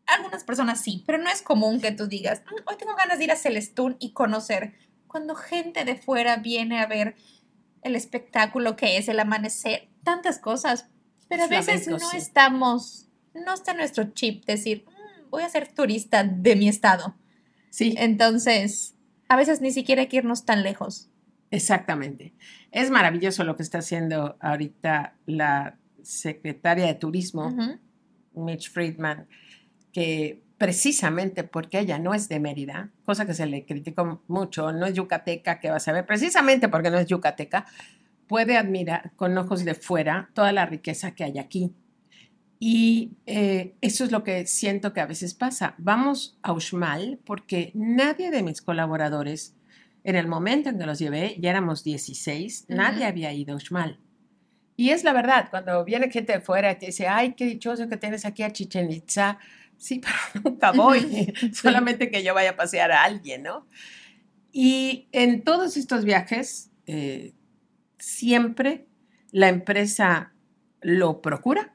Algunas 0.07 0.43
personas 0.43 0.81
sí, 0.81 1.05
pero 1.07 1.19
no 1.19 1.31
es 1.31 1.41
común 1.41 1.81
que 1.81 1.93
tú 1.93 2.09
digas, 2.09 2.43
mm, 2.43 2.69
hoy 2.69 2.77
tengo 2.77 2.97
ganas 2.97 3.19
de 3.19 3.25
ir 3.25 3.33
a 3.33 3.37
Celestún 3.37 3.97
y 4.01 4.13
conocer. 4.13 4.75
Cuando 5.11 5.35
gente 5.35 5.85
de 5.85 5.97
fuera 5.97 6.37
viene 6.37 6.79
a 6.79 6.87
ver 6.87 7.17
el 7.83 7.97
espectáculo 7.97 8.77
que 8.77 8.97
es 8.97 9.09
el 9.09 9.19
amanecer, 9.19 9.89
tantas 10.05 10.39
cosas, 10.39 10.89
pero 11.29 11.43
a 11.43 11.49
veces 11.49 11.89
no 11.89 12.13
estamos, 12.13 13.09
no 13.35 13.53
está 13.53 13.75
nuestro 13.75 14.13
chip 14.13 14.45
decir, 14.45 14.85
mm, 14.87 15.31
voy 15.31 15.43
a 15.43 15.49
ser 15.49 15.67
turista 15.67 16.23
de 16.23 16.55
mi 16.55 16.69
estado. 16.69 17.17
Sí. 17.71 17.97
Entonces, 17.99 18.95
a 19.29 19.35
veces 19.35 19.61
ni 19.61 19.73
siquiera 19.73 20.03
hay 20.03 20.07
que 20.07 20.19
irnos 20.19 20.45
tan 20.45 20.63
lejos. 20.63 21.11
Exactamente. 21.51 22.33
Es 22.71 22.91
maravilloso 22.91 23.43
lo 23.43 23.57
que 23.57 23.65
está 23.65 23.79
haciendo 23.79 24.37
ahorita 24.39 25.17
la 25.27 25.77
secretaria 26.03 26.87
de 26.87 26.95
Turismo, 26.95 27.53
Mitch 28.33 28.71
Friedman, 28.71 29.27
que 29.93 30.45
precisamente 30.61 31.43
porque 31.43 31.79
ella 31.79 31.99
no 31.99 32.13
es 32.13 32.29
de 32.29 32.39
Mérida, 32.39 32.91
cosa 33.07 33.25
que 33.25 33.33
se 33.33 33.47
le 33.47 33.65
criticó 33.65 34.23
mucho, 34.29 34.73
no 34.73 34.85
es 34.85 34.93
yucateca, 34.93 35.59
que 35.59 35.71
va 35.71 35.77
a 35.77 35.81
saber, 35.81 36.05
precisamente 36.05 36.69
porque 36.69 36.91
no 36.91 36.99
es 36.99 37.07
yucateca, 37.07 37.65
puede 38.27 38.59
admirar 38.59 39.13
con 39.17 39.39
ojos 39.39 39.65
de 39.65 39.73
fuera 39.73 40.29
toda 40.35 40.53
la 40.53 40.67
riqueza 40.67 41.15
que 41.15 41.25
hay 41.25 41.39
aquí. 41.39 41.73
Y 42.59 43.13
eh, 43.25 43.75
eso 43.81 44.05
es 44.05 44.13
lo 44.13 44.23
que 44.23 44.47
siento 44.47 44.93
que 44.93 45.01
a 45.01 45.07
veces 45.07 45.33
pasa. 45.33 45.75
Vamos 45.79 46.39
a 46.43 46.53
Uxmal 46.53 47.19
porque 47.25 47.71
nadie 47.73 48.31
de 48.31 48.43
mis 48.43 48.61
colaboradores 48.61 49.57
en 50.05 50.15
el 50.15 50.27
momento 50.27 50.69
en 50.69 50.79
que 50.79 50.85
los 50.85 50.99
llevé, 50.99 51.37
ya 51.39 51.49
éramos 51.49 51.85
16, 51.85 52.67
nadie 52.69 53.07
había 53.07 53.33
ido 53.33 53.55
a 53.55 53.57
Uxmal. 53.57 53.99
Y 54.77 54.91
es 54.91 55.05
la 55.05 55.15
verdad, 55.15 55.49
cuando 55.49 55.83
viene 55.87 56.11
gente 56.11 56.35
de 56.35 56.41
fuera 56.43 56.71
y 56.71 56.79
te 56.79 56.87
dice, 56.87 57.09
ay, 57.09 57.33
qué 57.33 57.47
dichoso 57.47 57.89
que 57.89 57.97
tienes 57.97 58.27
aquí 58.27 58.43
a 58.43 58.51
Chichen 58.51 58.91
Itza, 58.91 59.39
sí, 59.81 60.01
pero 60.33 60.45
nunca 60.45 60.71
voy, 60.73 61.35
solamente 61.53 62.11
que 62.11 62.23
yo 62.23 62.35
vaya 62.35 62.51
a 62.51 62.57
pasear 62.57 62.93
a 62.93 63.03
alguien, 63.03 63.43
¿no? 63.43 63.67
Y 64.53 65.09
en 65.13 65.43
todos 65.43 65.77
estos 65.77 66.05
viajes, 66.05 66.71
eh, 66.87 67.35
siempre 67.99 68.87
la 69.33 69.49
empresa 69.49 70.35
lo 70.81 71.21
procura, 71.23 71.75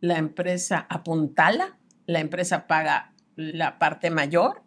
la 0.00 0.18
empresa 0.18 0.86
apuntala, 0.88 1.78
la 2.06 2.20
empresa 2.20 2.66
paga 2.66 3.14
la 3.36 3.78
parte 3.78 4.10
mayor, 4.10 4.62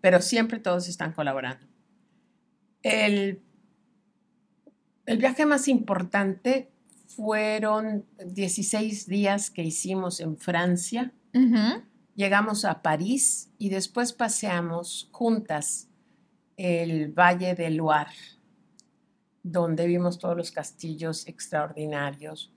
pero 0.00 0.20
siempre 0.20 0.58
todos 0.58 0.88
están 0.88 1.12
colaborando. 1.12 1.66
El, 2.82 3.42
el 5.06 5.18
viaje 5.18 5.46
más 5.46 5.68
importante 5.68 6.70
fueron 7.06 8.06
16 8.24 9.06
días 9.06 9.50
que 9.50 9.62
hicimos 9.62 10.20
en 10.20 10.36
Francia. 10.36 11.12
Llegamos 12.14 12.64
a 12.64 12.82
París 12.82 13.50
y 13.58 13.70
después 13.70 14.12
paseamos 14.12 15.08
juntas 15.12 15.88
el 16.56 17.12
Valle 17.12 17.54
del 17.54 17.76
Loire, 17.76 18.10
donde 19.42 19.86
vimos 19.86 20.18
todos 20.18 20.36
los 20.36 20.50
castillos 20.50 21.26
extraordinarios. 21.26 22.52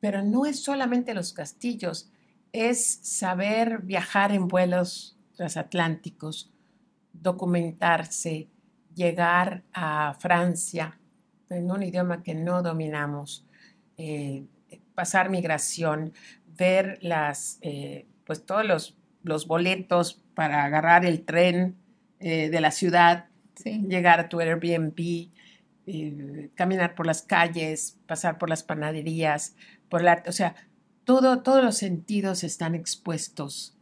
Pero 0.00 0.22
no 0.22 0.46
es 0.46 0.62
solamente 0.62 1.12
los 1.12 1.32
castillos, 1.32 2.10
es 2.52 3.00
saber 3.02 3.82
viajar 3.82 4.32
en 4.32 4.48
vuelos 4.48 5.18
transatlánticos, 5.36 6.50
documentarse, 7.12 8.48
llegar 8.94 9.64
a 9.72 10.14
Francia 10.18 10.98
en 11.50 11.70
un 11.70 11.82
idioma 11.82 12.22
que 12.22 12.34
no 12.34 12.62
dominamos, 12.62 13.46
eh, 13.96 14.46
pasar 14.94 15.30
migración, 15.30 16.12
ver 16.46 16.98
las, 17.02 17.58
eh, 17.60 18.06
pues 18.28 18.44
todos 18.44 18.64
los, 18.66 18.94
los, 19.22 19.46
boletos 19.46 20.22
para 20.34 20.62
agarrar 20.62 21.06
el 21.06 21.24
tren 21.24 21.78
eh, 22.20 22.50
de 22.50 22.60
la 22.60 22.70
ciudad, 22.72 23.24
llegar 23.64 24.20
a 24.20 24.28
tu 24.28 24.38
Airbnb, 24.38 25.30
caminar 26.54 26.94
por 26.94 27.06
las 27.06 27.22
calles, 27.22 27.98
pasar 28.06 28.36
por 28.36 28.50
las 28.50 28.62
panaderías, 28.62 29.56
por 29.88 30.02
la, 30.02 30.22
o 30.26 30.32
sea, 30.32 30.54
todo, 31.04 31.42
todos 31.42 31.64
los 31.64 31.78
sentidos 31.78 32.44
están 32.44 32.74
expuestos 32.74 33.78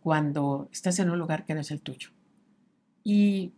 cuando 0.00 0.68
estás 0.72 1.00
en 1.00 1.10
un 1.10 1.18
lugar 1.18 1.44
que 1.44 1.54
no 1.54 1.60
es 1.60 1.72
el 1.72 1.80
tuyo. 1.80 2.10
Y 3.02 3.54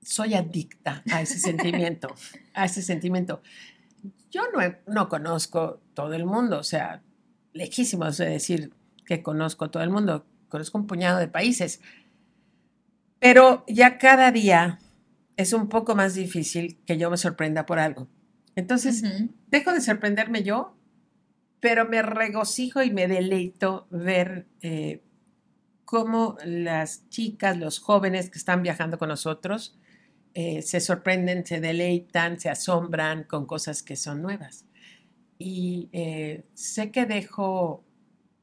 soy 0.00 0.32
adicta 0.32 1.02
a 1.12 1.20
ese 1.20 1.38
sentimiento, 1.38 2.08
a 2.54 2.64
ese 2.64 2.80
sentimiento. 2.80 3.42
Yo 4.30 4.44
no, 4.54 4.60
no 4.86 5.10
conozco 5.10 5.82
todo 5.92 6.14
el 6.14 6.24
mundo, 6.24 6.58
o 6.58 6.64
sea, 6.64 7.02
lejísimo 7.52 8.10
de 8.10 8.30
decir 8.30 8.72
que 9.06 9.22
conozco 9.22 9.70
todo 9.70 9.82
el 9.82 9.90
mundo, 9.90 10.26
conozco 10.48 10.78
un 10.78 10.86
puñado 10.86 11.18
de 11.18 11.28
países, 11.28 11.80
pero 13.18 13.64
ya 13.66 13.98
cada 13.98 14.30
día 14.32 14.78
es 15.36 15.52
un 15.52 15.68
poco 15.68 15.94
más 15.94 16.14
difícil 16.14 16.78
que 16.86 16.98
yo 16.98 17.10
me 17.10 17.16
sorprenda 17.16 17.64
por 17.64 17.78
algo. 17.78 18.08
Entonces, 18.54 19.02
dejo 19.48 19.72
de 19.72 19.80
sorprenderme 19.80 20.42
yo, 20.42 20.76
pero 21.60 21.88
me 21.88 22.02
regocijo 22.02 22.82
y 22.82 22.90
me 22.90 23.06
deleito 23.06 23.86
ver 23.90 24.46
eh, 24.60 25.02
cómo 25.84 26.36
las 26.44 27.08
chicas, 27.08 27.56
los 27.56 27.78
jóvenes 27.78 28.28
que 28.28 28.38
están 28.38 28.62
viajando 28.62 28.98
con 28.98 29.08
nosotros, 29.08 29.78
eh, 30.34 30.60
se 30.60 30.80
sorprenden, 30.80 31.46
se 31.46 31.60
deleitan, 31.60 32.38
se 32.38 32.50
asombran 32.50 33.24
con 33.24 33.46
cosas 33.46 33.82
que 33.82 33.96
son 33.96 34.20
nuevas. 34.20 34.66
Y 35.38 35.88
eh, 35.92 36.44
sé 36.52 36.90
que 36.90 37.06
dejo, 37.06 37.85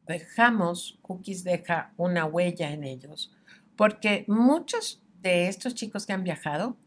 dejamos, 0.07 0.99
Cookies 1.01 1.43
deja 1.43 1.93
una 1.97 2.25
huella 2.25 2.71
en 2.71 2.83
ellos, 2.83 3.33
porque 3.75 4.25
muchos 4.27 5.01
de 5.21 5.47
estos 5.47 5.75
chicos 5.75 6.05
que 6.05 6.13
han 6.13 6.23
viajado 6.23 6.77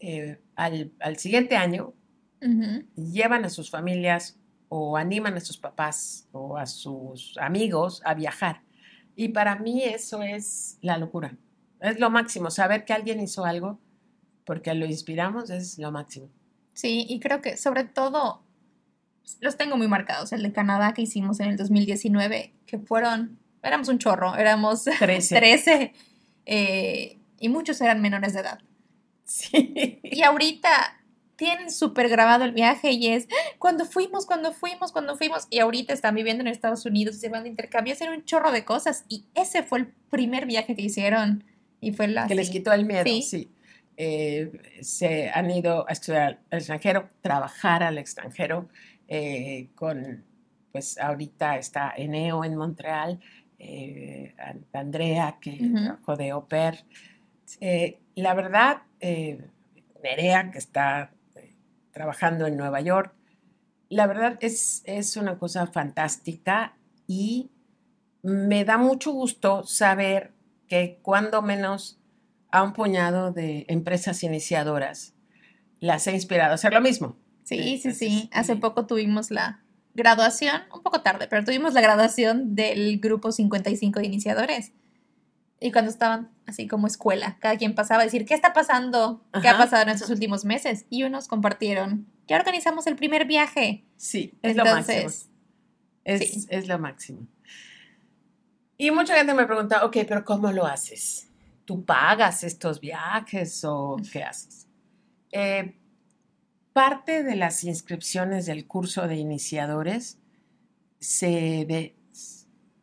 eh, 0.00 0.40
al, 0.56 1.16
siguiente 1.16 1.56
año 1.56 1.92
llevan 2.96 3.44
a 3.44 3.50
sus 3.50 3.70
familias 3.70 4.38
o 4.68 4.96
animan 4.96 5.34
a 5.34 5.40
sus 5.40 5.58
papás 5.58 6.26
o 6.32 6.56
a 6.56 6.66
sus 6.66 7.36
amigos 7.38 8.00
a 8.04 8.14
viajar. 8.14 8.62
Y 9.14 9.28
para 9.28 9.56
mí 9.56 9.84
eso 9.84 10.22
es 10.22 10.78
la 10.80 10.96
locura. 10.96 11.36
Es 11.80 12.00
lo 12.00 12.08
máximo, 12.08 12.50
saber 12.50 12.84
que 12.84 12.92
alguien 12.92 13.20
hizo 13.20 13.44
algo 13.44 13.78
porque 14.44 14.72
lo 14.74 14.86
inspiramos 14.86 15.50
es 15.50 15.78
lo 15.78 15.92
máximo. 15.92 16.28
Sí, 16.72 17.04
y 17.08 17.20
creo 17.20 17.42
que 17.42 17.56
sobre 17.56 17.84
todo 17.84 18.42
los 19.40 19.56
tengo 19.56 19.76
muy 19.76 19.88
marcados. 19.88 20.32
El 20.32 20.42
de 20.42 20.52
Canadá 20.52 20.92
que 20.94 21.02
hicimos 21.02 21.40
en 21.40 21.48
el 21.48 21.56
2019, 21.56 22.52
que 22.66 22.78
fueron, 22.78 23.38
éramos 23.62 23.88
un 23.88 23.98
chorro, 23.98 24.36
éramos 24.36 24.84
13. 24.98 25.36
13 25.36 25.92
eh, 26.46 27.18
y 27.38 27.48
muchos 27.48 27.80
eran 27.80 28.00
menores 28.02 28.32
de 28.34 28.40
edad. 28.40 28.58
Sí. 29.24 30.00
Y 30.02 30.22
ahorita 30.22 30.70
tienen 31.36 31.70
súper 31.70 32.10
grabado 32.10 32.44
el 32.44 32.52
viaje 32.52 32.92
y 32.92 33.06
es 33.06 33.26
cuando 33.58 33.86
fuimos, 33.86 34.26
cuando 34.26 34.52
fuimos, 34.52 34.92
cuando 34.92 35.16
fuimos. 35.16 35.46
Y 35.48 35.60
ahorita 35.60 35.94
están 35.94 36.14
viviendo 36.14 36.42
en 36.42 36.48
Estados 36.48 36.84
Unidos 36.84 37.16
y 37.16 37.20
se 37.20 37.28
van 37.30 37.44
de 37.44 37.48
intercambio, 37.48 37.94
hacen 37.94 38.10
un 38.10 38.24
chorro 38.24 38.52
de 38.52 38.64
cosas. 38.64 39.04
Y 39.08 39.24
ese 39.34 39.62
fue 39.62 39.78
el 39.78 39.86
primer 40.10 40.44
viaje 40.46 40.76
que 40.76 40.82
hicieron. 40.82 41.44
Y 41.80 41.92
fue 41.92 42.08
la. 42.08 42.26
Que 42.26 42.34
les 42.34 42.50
quitó 42.50 42.72
el 42.72 42.84
miedo, 42.84 43.04
sí. 43.22 43.50
Eh, 43.96 44.50
se 44.82 45.30
han 45.30 45.50
ido 45.50 45.86
a 45.88 45.92
estudiar 45.92 46.40
al 46.50 46.58
extranjero, 46.58 47.10
trabajar 47.20 47.82
al 47.82 47.98
extranjero, 47.98 48.68
eh, 49.08 49.68
con, 49.74 50.24
pues 50.72 50.98
ahorita 50.98 51.58
está 51.58 51.92
Eneo 51.96 52.44
en 52.44 52.56
Montreal, 52.56 53.20
eh, 53.58 54.34
Andrea, 54.72 55.36
que 55.40 55.58
Ujú. 55.60 55.84
trabajó 55.84 56.16
de 56.16 56.30
au 56.30 56.48
pair. 56.48 56.84
La 58.14 58.34
verdad, 58.34 58.82
Nerea, 60.02 60.50
que 60.50 60.58
está 60.58 61.12
trabajando 61.92 62.46
en 62.46 62.56
Nueva 62.56 62.80
York, 62.80 63.14
la 63.90 64.06
verdad 64.06 64.38
es, 64.40 64.82
es 64.86 65.16
una 65.16 65.38
cosa 65.38 65.66
fantástica 65.66 66.76
y 67.06 67.50
me 68.22 68.64
da 68.64 68.78
mucho 68.78 69.12
gusto 69.12 69.64
saber 69.64 70.32
que 70.68 71.00
cuando 71.02 71.42
menos 71.42 71.99
a 72.50 72.62
un 72.62 72.72
puñado 72.72 73.32
de 73.32 73.64
empresas 73.68 74.22
iniciadoras 74.22 75.14
las 75.80 76.06
he 76.06 76.12
inspirado 76.12 76.52
a 76.52 76.54
hacer 76.54 76.72
lo 76.72 76.80
mismo. 76.80 77.16
Sí, 77.44 77.56
sí, 77.56 77.74
Entonces, 77.74 77.98
sí. 77.98 78.30
Hace 78.32 78.56
poco 78.56 78.86
tuvimos 78.86 79.30
la 79.30 79.62
graduación, 79.94 80.62
un 80.74 80.82
poco 80.82 81.02
tarde, 81.02 81.26
pero 81.28 81.44
tuvimos 81.44 81.74
la 81.74 81.80
graduación 81.80 82.54
del 82.54 83.00
grupo 83.00 83.32
55 83.32 84.00
de 84.00 84.06
iniciadores. 84.06 84.72
Y 85.58 85.72
cuando 85.72 85.90
estaban 85.90 86.30
así 86.46 86.66
como 86.66 86.86
escuela, 86.86 87.36
cada 87.40 87.56
quien 87.56 87.74
pasaba 87.74 88.02
a 88.02 88.04
decir, 88.04 88.24
¿qué 88.24 88.34
está 88.34 88.52
pasando? 88.52 89.22
¿Qué 89.42 89.48
ha 89.48 89.58
pasado 89.58 89.82
en 89.82 89.90
estos 89.90 90.10
últimos 90.10 90.44
meses? 90.44 90.86
Y 90.88 91.02
unos 91.02 91.28
compartieron, 91.28 92.06
ya 92.26 92.36
organizamos 92.36 92.86
el 92.86 92.96
primer 92.96 93.26
viaje. 93.26 93.84
Sí, 93.96 94.32
es 94.42 94.56
lo 94.56 94.64
máximo. 94.64 94.98
Entonces, 94.98 95.28
Es, 96.04 96.20
sí. 96.20 96.46
es 96.48 96.68
lo 96.68 96.78
máximo. 96.78 97.26
Y 98.78 98.90
mucha 98.90 99.14
gente 99.14 99.34
me 99.34 99.44
pregunta, 99.44 99.84
ok, 99.84 99.98
pero 100.08 100.24
¿cómo 100.24 100.50
lo 100.52 100.64
haces? 100.66 101.29
¿Tú 101.70 101.84
pagas 101.84 102.42
estos 102.42 102.80
viajes 102.80 103.62
o 103.64 103.96
qué 104.12 104.24
haces? 104.24 104.66
Eh, 105.30 105.76
parte 106.72 107.22
de 107.22 107.36
las 107.36 107.62
inscripciones 107.62 108.46
del 108.46 108.66
curso 108.66 109.06
de 109.06 109.14
iniciadores 109.14 110.18
se, 110.98 111.64
de- 111.68 111.94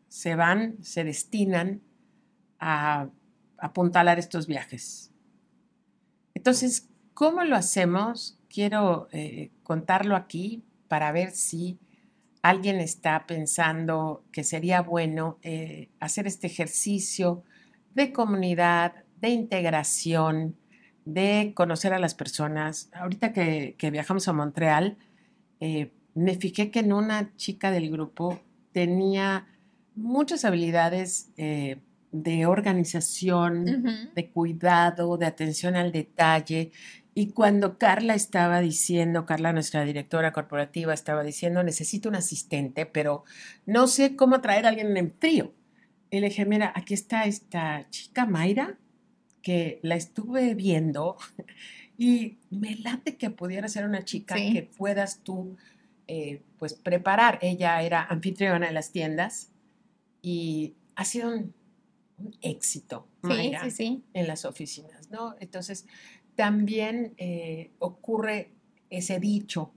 se 0.08 0.36
van, 0.36 0.82
se 0.86 1.04
destinan 1.04 1.82
a 2.62 3.10
apuntalar 3.58 4.20
estos 4.20 4.48
viajes. 4.48 5.12
Entonces, 6.34 6.88
¿cómo 7.14 7.44
lo 7.44 7.58
hacemos? 7.58 8.40
Quiero 8.48 9.10
eh, 9.12 9.52
contarlo 9.64 10.16
aquí 10.16 10.64
para 10.88 11.12
ver 11.12 11.32
si 11.32 11.78
alguien 12.42 12.78
está 12.80 13.28
pensando 13.28 14.24
que 14.32 14.46
sería 14.46 14.82
bueno 14.82 15.40
eh, 15.42 15.90
hacer 16.00 16.26
este 16.26 16.48
ejercicio 16.48 17.44
de 17.98 18.14
comunidad, 18.14 18.94
de 19.20 19.30
integración, 19.30 20.56
de 21.04 21.52
conocer 21.56 21.94
a 21.94 22.00
las 22.00 22.14
personas. 22.14 22.90
Ahorita 22.94 23.34
que, 23.34 23.76
que 23.78 23.90
viajamos 23.90 24.28
a 24.28 24.34
Montreal, 24.34 24.98
eh, 25.60 25.92
me 26.14 26.36
fijé 26.36 26.70
que 26.70 26.80
en 26.80 26.94
una 26.94 27.36
chica 27.38 27.72
del 27.72 27.90
grupo 27.90 28.40
tenía 28.72 29.48
muchas 29.96 30.46
habilidades 30.46 31.32
eh, 31.38 31.80
de 32.12 32.46
organización, 32.46 34.12
de 34.14 34.30
cuidado, 34.30 35.18
de 35.18 35.26
atención 35.26 35.76
al 35.76 35.92
detalle. 35.92 36.72
Y 37.16 37.32
cuando 37.32 37.80
Carla 37.80 38.14
estaba 38.14 38.62
diciendo, 38.62 39.26
Carla, 39.26 39.54
nuestra 39.54 39.84
directora 39.84 40.32
corporativa, 40.34 40.94
estaba 40.94 41.24
diciendo, 41.24 41.64
necesito 41.64 42.10
un 42.10 42.16
asistente, 42.16 42.86
pero 42.86 43.24
no 43.66 43.88
sé 43.88 44.16
cómo 44.16 44.40
traer 44.40 44.68
a 44.68 44.70
alguien 44.70 44.96
en 44.98 45.12
frío. 45.20 45.52
Y 46.10 46.20
le 46.20 46.30
dije, 46.30 46.46
mira, 46.46 46.72
aquí 46.76 46.94
está 46.94 47.26
esta 47.26 47.88
chica 47.90 48.26
Mayra, 48.26 48.78
que 49.42 49.80
la 49.84 49.96
estuve 49.96 50.56
viendo 50.56 51.18
y 51.98 52.38
me 52.50 52.76
late 52.76 53.18
que 53.18 53.30
pudiera 53.30 53.68
ser 53.68 53.86
una 53.86 54.04
chica 54.04 54.36
Sí. 54.36 54.54
que 54.54 54.64
puedas 54.64 55.20
tú, 55.24 55.58
eh, 56.08 56.42
pues, 56.60 56.74
preparar. 56.74 57.40
Ella 57.42 57.82
era 57.82 58.04
anfitriona 58.04 58.68
en 58.68 58.74
las 58.74 58.92
tiendas 58.92 59.52
y 60.22 60.76
ha 60.96 61.06
sido 61.06 61.30
un, 61.30 61.54
un 62.18 62.36
éxito, 62.42 63.08
Mayra 63.22 63.64
sí, 63.66 63.72
sí. 63.72 64.04
en 64.14 64.28
las 64.28 64.46
oficinas, 64.46 65.10
¿no? 65.12 65.36
Entonces, 65.40 65.86
también 66.36 67.14
eh, 67.18 67.72
ocurre 67.80 68.52
ese 68.90 69.20
dicho 69.20 69.74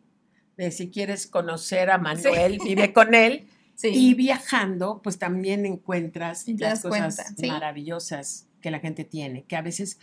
de 0.56 0.70
si 0.70 0.90
quieres 0.90 1.26
conocer 1.26 1.90
a 1.90 1.98
Manuel, 1.98 2.58
vive 2.62 2.92
con 2.92 3.14
él. 3.14 3.46
Sí. 3.80 3.92
Y 3.94 4.12
viajando, 4.12 5.00
pues 5.00 5.18
también 5.18 5.64
encuentras 5.64 6.46
las 6.46 6.82
cosas 6.82 7.16
cuenta, 7.16 7.34
sí. 7.34 7.46
maravillosas 7.46 8.46
que 8.60 8.70
la 8.70 8.78
gente 8.78 9.04
tiene, 9.04 9.44
que 9.44 9.56
a 9.56 9.62
veces 9.62 9.98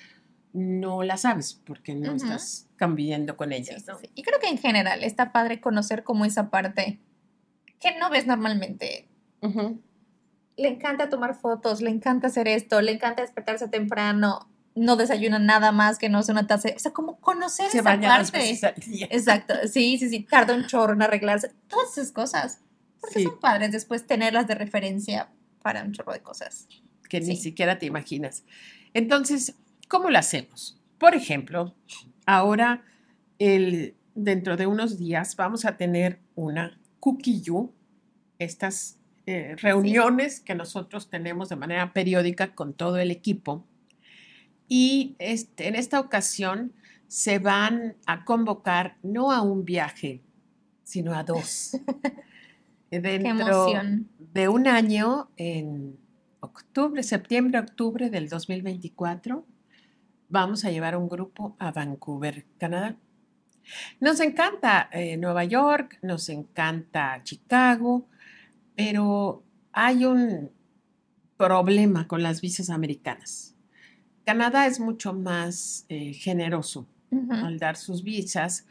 no 0.51 1.03
las 1.03 1.21
sabes 1.21 1.61
porque 1.63 1.93
no 1.93 2.15
Ujú. 2.15 2.25
estás 2.25 2.67
conviviendo 2.79 3.37
con 3.37 3.51
ellas, 3.51 3.83
sí, 3.83 3.91
¿no? 3.91 3.99
Y 4.15 4.23
creo 4.23 4.39
que 4.39 4.47
en 4.47 4.57
general 4.57 5.03
está 5.03 5.31
padre 5.31 5.61
conocer 5.61 6.03
como 6.03 6.25
esa 6.25 6.49
parte 6.49 6.99
que 7.79 7.95
no 7.99 8.09
ves 8.09 8.25
normalmente. 8.25 9.07
Ujú. 9.43 9.79
Le 10.55 10.69
encanta 10.69 11.09
tomar 11.09 11.35
fotos, 11.35 11.79
le 11.79 11.91
encanta 11.91 12.27
hacer 12.27 12.47
esto, 12.47 12.81
le 12.81 12.93
encanta 12.93 13.21
despertarse 13.21 13.67
temprano, 13.67 14.49
no 14.73 14.95
desayuna 14.95 15.37
nada 15.37 15.71
más 15.71 15.99
que 15.99 16.09
no 16.09 16.23
sea 16.23 16.33
una 16.33 16.47
taza. 16.47 16.69
O 16.75 16.79
sea, 16.79 16.93
como 16.93 17.19
conocer 17.19 17.69
Se 17.69 17.77
esa 17.77 17.83
parte. 17.83 18.59
Exacto, 19.11 19.53
sí, 19.71 19.99
sí, 19.99 20.09
sí, 20.09 20.21
tarda 20.21 20.55
un 20.55 20.65
chorro 20.65 20.93
en 20.93 21.03
arreglarse, 21.03 21.53
todas 21.67 21.95
esas 21.95 22.11
cosas. 22.11 22.61
Porque 23.01 23.19
Sí. 23.19 23.23
son 23.25 23.39
padres 23.39 23.71
después 23.71 24.05
tenerlas 24.07 24.47
de 24.47 24.55
referencia 24.55 25.29
para 25.61 25.83
un 25.83 25.91
chorro 25.93 26.13
de 26.13 26.21
cosas. 26.21 26.67
que 27.09 27.21
ni 27.21 27.37
Sí. 27.37 27.43
siquiera 27.43 27.79
te 27.79 27.85
imaginas. 27.85 28.43
Entonces, 28.93 29.55
¿cómo 29.87 30.09
lo 30.09 30.19
hacemos? 30.19 30.77
Por 30.97 31.15
ejemplo, 31.15 31.73
ahora, 32.25 32.83
el, 33.39 33.95
dentro 34.13 34.57
de 34.57 34.67
unos 34.67 34.97
días, 34.97 35.37
vamos 35.37 35.63
a 35.63 35.77
tener 35.77 36.19
una 36.35 36.77
Cookie 36.99 37.41
You, 37.41 37.71
estas 38.39 38.99
eh, 39.25 39.55
reuniones 39.57 40.41
que 40.41 40.53
nosotros 40.55 41.09
tenemos 41.09 41.47
de 41.49 41.55
manera 41.55 41.93
periódica 41.93 42.53
con 42.55 42.73
todo 42.73 42.97
el 42.97 43.11
equipo. 43.11 43.65
Y 44.67 45.15
este, 45.19 45.67
en 45.69 45.75
esta 45.75 45.99
ocasión 46.01 46.73
se 47.07 47.39
van 47.39 47.95
a 48.05 48.25
convocar 48.25 48.97
no 49.01 49.31
a 49.31 49.41
un 49.41 49.63
viaje, 49.63 50.21
sino 50.83 51.13
a 51.13 51.23
dos. 51.23 51.71
Qué 52.89 53.01
Dentro, 53.01 53.67
de 54.33 54.47
un 54.47 54.67
año, 54.67 55.29
en 55.35 55.97
octubre, 56.39 57.03
septiembre, 57.03 57.59
octubre 57.59 58.09
del 58.09 58.29
2024, 58.29 59.45
vamos 60.29 60.63
a 60.63 60.71
llevar 60.71 60.95
un 60.95 61.09
grupo 61.09 61.55
a 61.59 61.71
Vancouver, 61.71 62.45
Canadá. 62.57 62.95
Nos 63.99 64.21
encanta 64.21 64.89
eh, 64.93 65.17
Nueva 65.17 65.43
York, 65.43 65.99
nos 66.01 66.29
encanta 66.29 67.21
Chicago, 67.23 68.07
pero 68.75 69.43
hay 69.73 70.05
un 70.05 70.51
problema 71.35 72.07
con 72.07 72.23
las 72.23 72.39
visas 72.39 72.69
americanas. 72.69 73.55
Canadá 74.25 74.65
es 74.65 74.79
mucho 74.79 75.13
más 75.13 75.85
eh, 75.89 76.13
generoso 76.13 76.87
al 77.29 77.59
dar 77.59 77.77
sus 77.77 78.03
visas. 78.03 78.65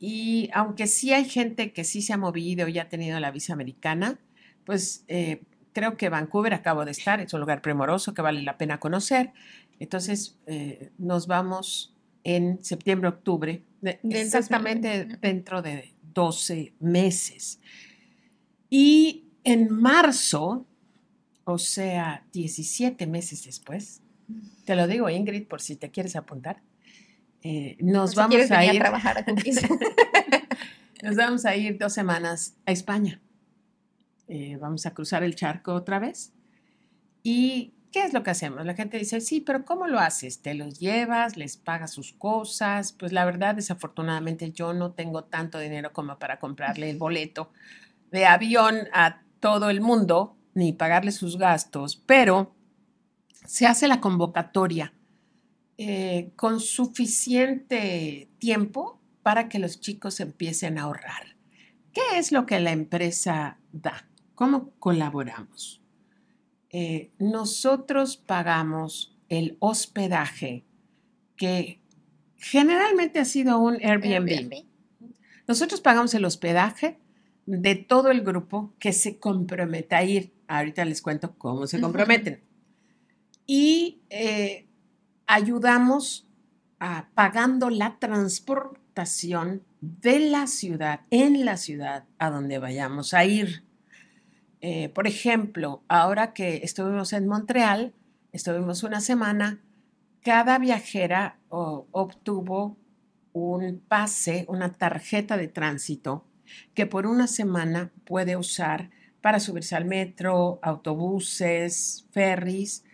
Y 0.00 0.48
aunque 0.54 0.86
sí 0.86 1.12
hay 1.12 1.26
gente 1.26 1.72
que 1.72 1.84
sí 1.84 2.00
se 2.02 2.14
ha 2.14 2.16
movido 2.16 2.66
y 2.66 2.78
ha 2.78 2.88
tenido 2.88 3.20
la 3.20 3.30
visa 3.30 3.52
americana, 3.52 4.18
pues 4.64 5.04
eh, 5.08 5.42
creo 5.74 5.96
que 5.98 6.08
Vancouver 6.08 6.54
acabo 6.54 6.84
de 6.86 6.90
estar, 6.92 7.20
es 7.20 7.32
un 7.34 7.40
lugar 7.40 7.60
primoroso 7.60 8.14
que 8.14 8.22
vale 8.22 8.42
la 8.42 8.56
pena 8.56 8.80
conocer. 8.80 9.32
Entonces 9.78 10.38
eh, 10.46 10.90
nos 10.98 11.26
vamos 11.26 11.94
en 12.24 12.64
septiembre, 12.64 13.08
octubre, 13.10 13.62
de- 13.82 14.00
exactamente 14.04 14.88
2021. 15.04 15.18
dentro 15.20 15.62
de 15.62 15.92
12 16.14 16.72
meses. 16.80 17.60
Y 18.68 19.24
en 19.44 19.70
marzo, 19.70 20.66
o 21.44 21.58
sea, 21.58 22.24
17 22.32 23.06
meses 23.06 23.44
después, 23.44 24.02
te 24.64 24.76
lo 24.76 24.86
digo 24.86 25.08
Ingrid 25.10 25.46
por 25.46 25.60
si 25.60 25.76
te 25.76 25.90
quieres 25.90 26.14
apuntar, 26.16 26.62
eh, 27.42 27.76
nos 27.80 28.14
vamos 28.14 28.50
a 28.50 28.64
ir. 28.64 28.80
trabajar 28.80 29.18
a. 29.18 29.24
Nos 31.02 31.16
vamos 31.16 31.46
a 31.46 31.56
ir 31.56 31.78
dos 31.78 31.94
semanas 31.94 32.56
a 32.66 32.72
España. 32.72 33.22
Eh, 34.28 34.58
vamos 34.60 34.84
a 34.84 34.92
cruzar 34.92 35.22
el 35.22 35.34
charco 35.34 35.72
otra 35.72 35.98
vez. 35.98 36.34
¿Y 37.22 37.72
qué 37.90 38.04
es 38.04 38.12
lo 38.12 38.22
que 38.22 38.30
hacemos? 38.30 38.66
La 38.66 38.74
gente 38.74 38.98
dice, 38.98 39.22
sí, 39.22 39.40
pero 39.40 39.64
¿cómo 39.64 39.86
lo 39.86 39.98
haces? 39.98 40.42
¿Te 40.42 40.52
los 40.52 40.78
llevas? 40.78 41.38
¿Les 41.38 41.56
pagas 41.56 41.92
sus 41.92 42.12
cosas? 42.12 42.92
Pues 42.92 43.12
la 43.12 43.24
verdad, 43.24 43.54
desafortunadamente, 43.54 44.52
yo 44.52 44.74
no 44.74 44.92
tengo 44.92 45.24
tanto 45.24 45.58
dinero 45.58 45.92
como 45.94 46.18
para 46.18 46.38
comprarle 46.38 46.90
el 46.90 46.98
boleto 46.98 47.50
de 48.10 48.26
avión 48.26 48.76
a 48.92 49.22
todo 49.40 49.70
el 49.70 49.80
mundo, 49.80 50.36
ni 50.52 50.74
pagarle 50.74 51.12
sus 51.12 51.38
gastos, 51.38 51.96
pero 51.96 52.54
se 53.46 53.66
hace 53.66 53.88
la 53.88 54.00
convocatoria 54.00 54.92
eh, 55.82 56.32
con 56.36 56.60
suficiente 56.60 58.28
tiempo 58.38 59.00
para 59.22 59.48
que 59.48 59.58
los 59.58 59.80
chicos 59.80 60.20
empiecen 60.20 60.76
a 60.76 60.82
ahorrar. 60.82 61.36
¿Qué 61.94 62.02
es 62.16 62.32
lo 62.32 62.44
que 62.44 62.60
la 62.60 62.72
empresa 62.72 63.58
da? 63.72 64.06
¿Cómo 64.34 64.72
colaboramos? 64.78 65.80
Eh, 66.68 67.12
nosotros 67.18 68.18
pagamos 68.18 69.16
el 69.30 69.56
hospedaje, 69.58 70.66
que 71.38 71.80
generalmente 72.36 73.18
ha 73.18 73.24
sido 73.24 73.58
un 73.58 73.76
Airbnb. 73.76 74.28
Airbnb. 74.28 74.66
Nosotros 75.48 75.80
pagamos 75.80 76.12
el 76.12 76.26
hospedaje 76.26 76.98
de 77.46 77.74
todo 77.74 78.10
el 78.10 78.20
grupo 78.20 78.74
que 78.78 78.92
se 78.92 79.18
comprometa 79.18 79.96
a 79.96 80.04
ir. 80.04 80.34
Ahorita 80.46 80.84
les 80.84 81.00
cuento 81.00 81.38
cómo 81.38 81.66
se 81.66 81.80
comprometen. 81.80 82.42
Y 83.46 84.02
eh, 84.10 84.66
ayudamos 85.30 86.26
a, 86.80 87.08
pagando 87.14 87.70
la 87.70 88.00
transportación 88.00 89.62
de 89.80 90.18
la 90.18 90.48
ciudad, 90.48 91.02
en 91.10 91.44
la 91.44 91.56
ciudad 91.56 92.04
a 92.18 92.30
donde 92.30 92.58
vayamos 92.58 93.14
a 93.14 93.24
ir. 93.24 93.62
Eh, 94.60 94.88
por 94.88 95.06
ejemplo, 95.06 95.84
ahora 95.86 96.32
que 96.32 96.56
estuvimos 96.64 97.12
en 97.12 97.28
Montreal, 97.28 97.94
estuvimos 98.32 98.82
una 98.82 99.00
semana, 99.00 99.60
cada 100.22 100.58
viajera 100.58 101.38
obtuvo 101.48 102.76
un 103.32 103.80
pase, 103.86 104.44
una 104.48 104.72
tarjeta 104.72 105.36
de 105.36 105.46
tránsito 105.46 106.24
que 106.74 106.86
por 106.86 107.06
una 107.06 107.28
semana 107.28 107.92
puede 108.04 108.36
usar 108.36 108.90
para 109.20 109.38
subirse 109.38 109.76
al 109.76 109.84
metro, 109.84 110.58
autobuses, 110.60 112.08
ferries. 112.10 112.84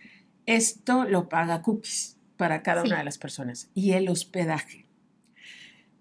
Esto 0.45 1.03
lo 1.03 1.29
paga 1.29 1.63
Cookies 1.63 2.16
para 2.37 2.63
cada 2.63 2.83
una 2.83 2.99
de 2.99 3.03
las 3.03 3.17
personas 3.17 3.69
y 3.73 3.93
el 3.93 4.09
hospedaje. 4.09 4.85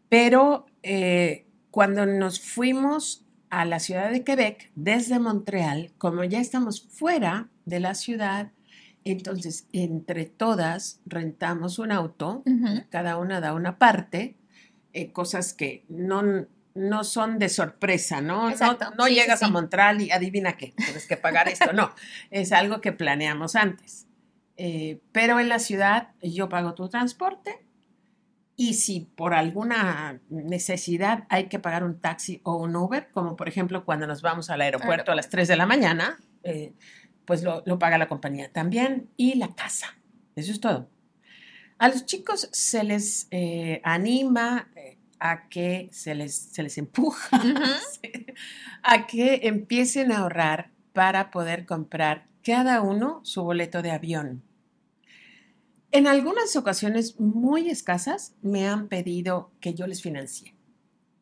Pero 0.08 0.66
eh, 0.82 1.46
cuando 1.70 2.06
nos 2.06 2.40
fuimos 2.40 3.24
a 3.50 3.64
la 3.64 3.80
ciudad 3.80 4.10
de 4.10 4.24
Quebec 4.24 4.70
desde 4.74 5.18
Montreal, 5.18 5.92
como 5.98 6.24
ya 6.24 6.40
estamos 6.40 6.82
fuera 6.82 7.48
de 7.64 7.80
la 7.80 7.94
ciudad, 7.94 8.52
entonces 9.04 9.66
entre 9.72 10.26
todas 10.26 11.00
rentamos 11.06 11.78
un 11.78 11.92
auto, 11.92 12.42
cada 12.90 13.18
una 13.18 13.40
da 13.40 13.54
una 13.54 13.78
parte, 13.78 14.36
eh, 14.92 15.12
cosas 15.12 15.52
que 15.52 15.84
no, 15.88 16.46
no 16.74 17.04
son 17.04 17.38
de 17.38 17.48
sorpresa, 17.48 18.20
¿no? 18.20 18.50
No, 18.98 19.08
llegas 19.08 19.42
a 19.42 19.48
Montreal 19.48 20.00
y 20.00 20.10
adivina 20.10 20.56
qué, 20.56 20.74
tienes 20.76 21.06
que 21.06 21.16
pagar 21.16 21.48
esto, 21.48 21.72
no, 21.72 21.92
es 22.30 22.52
algo 22.52 22.80
que 22.80 22.92
planeamos 22.92 23.54
antes. 23.54 24.06
Eh, 24.56 25.00
pero 25.12 25.38
en 25.38 25.48
la 25.48 25.58
ciudad 25.58 26.08
yo 26.22 26.48
pago 26.48 26.74
tu 26.74 26.88
transporte 26.88 27.66
y 28.56 28.74
si 28.74 29.00
por 29.00 29.34
alguna 29.34 30.22
necesidad 30.30 31.24
hay 31.28 31.48
que 31.48 31.58
pagar 31.58 31.84
un 31.84 32.00
taxi 32.00 32.40
o 32.42 32.56
un 32.56 32.74
Uber, 32.74 33.08
como 33.12 33.36
por 33.36 33.48
ejemplo 33.48 33.84
cuando 33.84 34.06
nos 34.06 34.22
vamos 34.22 34.48
al 34.48 34.62
aeropuerto 34.62 35.12
a 35.12 35.14
las 35.14 35.28
3 35.28 35.46
de 35.46 35.56
la 35.56 35.66
mañana, 35.66 36.18
eh, 36.42 36.72
pues 37.26 37.42
lo, 37.42 37.62
paga 37.78 37.98
la 37.98 38.08
compañía 38.08 38.50
también 38.50 39.10
y 39.18 39.34
la 39.34 39.54
casa. 39.54 39.98
Eso 40.36 40.52
es 40.52 40.60
todo. 40.60 40.88
A 41.78 41.88
los 41.88 42.06
chicos 42.06 42.48
se 42.52 42.82
les 42.82 43.28
eh, 43.30 43.82
anima 43.84 44.70
a 45.18 45.48
que 45.48 45.88
se 45.92 46.14
les, 46.14 46.34
se 46.34 46.62
les 46.62 46.78
empuja 46.78 47.40
a 48.82 49.06
que 49.06 49.40
empiecen 49.44 50.12
a 50.12 50.18
ahorrar 50.18 50.70
para 50.92 51.30
poder 51.30 51.66
comprar 51.66 52.26
cada 52.46 52.80
uno 52.80 53.20
su 53.24 53.42
boleto 53.42 53.82
de 53.82 53.90
avión. 53.90 54.44
En 55.90 56.06
algunas 56.06 56.54
ocasiones 56.54 57.18
muy 57.18 57.68
escasas 57.68 58.36
me 58.40 58.68
han 58.68 58.86
pedido 58.86 59.50
que 59.58 59.74
yo 59.74 59.88
les 59.88 60.00
financie. 60.00 60.54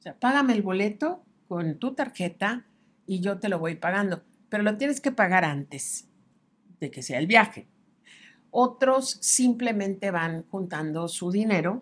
O 0.00 0.02
sea, 0.02 0.18
págame 0.18 0.52
el 0.52 0.60
boleto 0.60 1.24
con 1.48 1.78
tu 1.78 1.94
tarjeta 1.94 2.66
y 3.06 3.20
yo 3.20 3.38
te 3.38 3.48
lo 3.48 3.58
voy 3.58 3.76
pagando, 3.76 4.22
pero 4.50 4.62
lo 4.62 4.76
tienes 4.76 5.00
que 5.00 5.12
pagar 5.12 5.46
antes 5.46 6.08
de 6.78 6.90
que 6.90 7.02
sea 7.02 7.18
el 7.18 7.26
viaje. 7.26 7.68
Otros 8.50 9.16
simplemente 9.22 10.10
van 10.10 10.44
juntando 10.50 11.08
su 11.08 11.30
dinero 11.30 11.80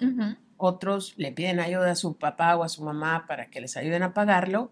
otros 0.64 1.14
le 1.16 1.32
piden 1.32 1.58
ayuda 1.58 1.90
a 1.90 1.96
su 1.96 2.16
papá 2.16 2.54
o 2.54 2.62
a 2.62 2.68
su 2.68 2.84
mamá 2.84 3.26
para 3.26 3.46
que 3.46 3.60
les 3.60 3.76
ayuden 3.76 4.04
a 4.04 4.14
pagarlo. 4.14 4.70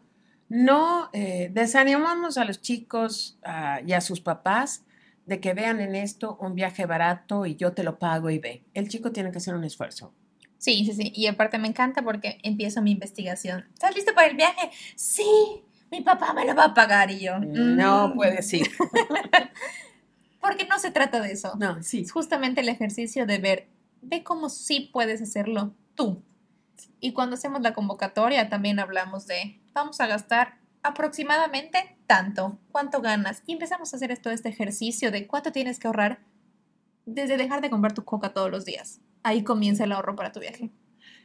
No 0.50 1.10
eh, 1.12 1.48
desanimamos 1.52 2.36
a 2.36 2.44
los 2.44 2.60
chicos 2.60 3.38
ah, 3.44 3.80
y 3.86 3.92
a 3.92 4.00
sus 4.00 4.20
papás 4.20 4.84
de 5.24 5.40
que 5.40 5.54
vean 5.54 5.80
en 5.80 5.94
esto 5.94 6.36
un 6.40 6.56
viaje 6.56 6.86
barato 6.86 7.46
y 7.46 7.54
yo 7.54 7.72
te 7.72 7.84
lo 7.84 8.00
pago 8.00 8.30
y 8.30 8.40
ve. 8.40 8.64
El 8.74 8.88
chico 8.88 9.12
tiene 9.12 9.30
que 9.30 9.38
hacer 9.38 9.54
un 9.54 9.62
esfuerzo. 9.62 10.12
Sí, 10.58 10.84
sí, 10.84 10.92
sí. 10.92 11.12
Y 11.14 11.28
aparte 11.28 11.58
me 11.58 11.68
encanta 11.68 12.02
porque 12.02 12.38
empiezo 12.42 12.82
mi 12.82 12.90
investigación. 12.90 13.64
¿Estás 13.72 13.94
listo 13.94 14.12
para 14.12 14.26
el 14.26 14.36
viaje? 14.36 14.70
Sí, 14.96 15.24
mi 15.90 16.00
papá 16.00 16.34
me 16.34 16.44
lo 16.44 16.56
va 16.56 16.64
a 16.64 16.74
pagar 16.74 17.12
y 17.12 17.20
yo. 17.20 17.38
No 17.38 18.08
mm". 18.08 18.14
puede 18.16 18.42
ser. 18.42 18.66
porque 20.40 20.66
no 20.66 20.80
se 20.80 20.90
trata 20.90 21.20
de 21.20 21.30
eso. 21.30 21.54
No, 21.60 21.80
sí. 21.84 22.00
Es 22.00 22.10
justamente 22.10 22.60
el 22.60 22.68
ejercicio 22.68 23.24
de 23.24 23.38
ver, 23.38 23.68
ve 24.02 24.24
cómo 24.24 24.48
sí 24.48 24.90
puedes 24.92 25.22
hacerlo 25.22 25.74
tú. 25.94 26.24
Y 27.00 27.12
cuando 27.12 27.34
hacemos 27.34 27.60
la 27.60 27.74
convocatoria 27.74 28.48
también 28.48 28.78
hablamos 28.78 29.26
de, 29.26 29.60
vamos 29.72 30.00
a 30.00 30.06
gastar 30.06 30.58
aproximadamente 30.82 31.96
tanto, 32.06 32.58
cuánto 32.72 33.00
ganas. 33.00 33.42
Y 33.46 33.52
empezamos 33.52 33.92
a 33.92 33.96
hacer 33.96 34.16
todo 34.18 34.32
este 34.32 34.48
ejercicio 34.48 35.10
de 35.10 35.26
cuánto 35.26 35.52
tienes 35.52 35.78
que 35.78 35.88
ahorrar 35.88 36.20
desde 37.06 37.36
dejar 37.36 37.60
de 37.60 37.70
comprar 37.70 37.92
tu 37.92 38.04
coca 38.04 38.32
todos 38.32 38.50
los 38.50 38.64
días. 38.64 39.00
Ahí 39.22 39.42
comienza 39.42 39.84
el 39.84 39.92
ahorro 39.92 40.16
para 40.16 40.32
tu 40.32 40.40
viaje. 40.40 40.70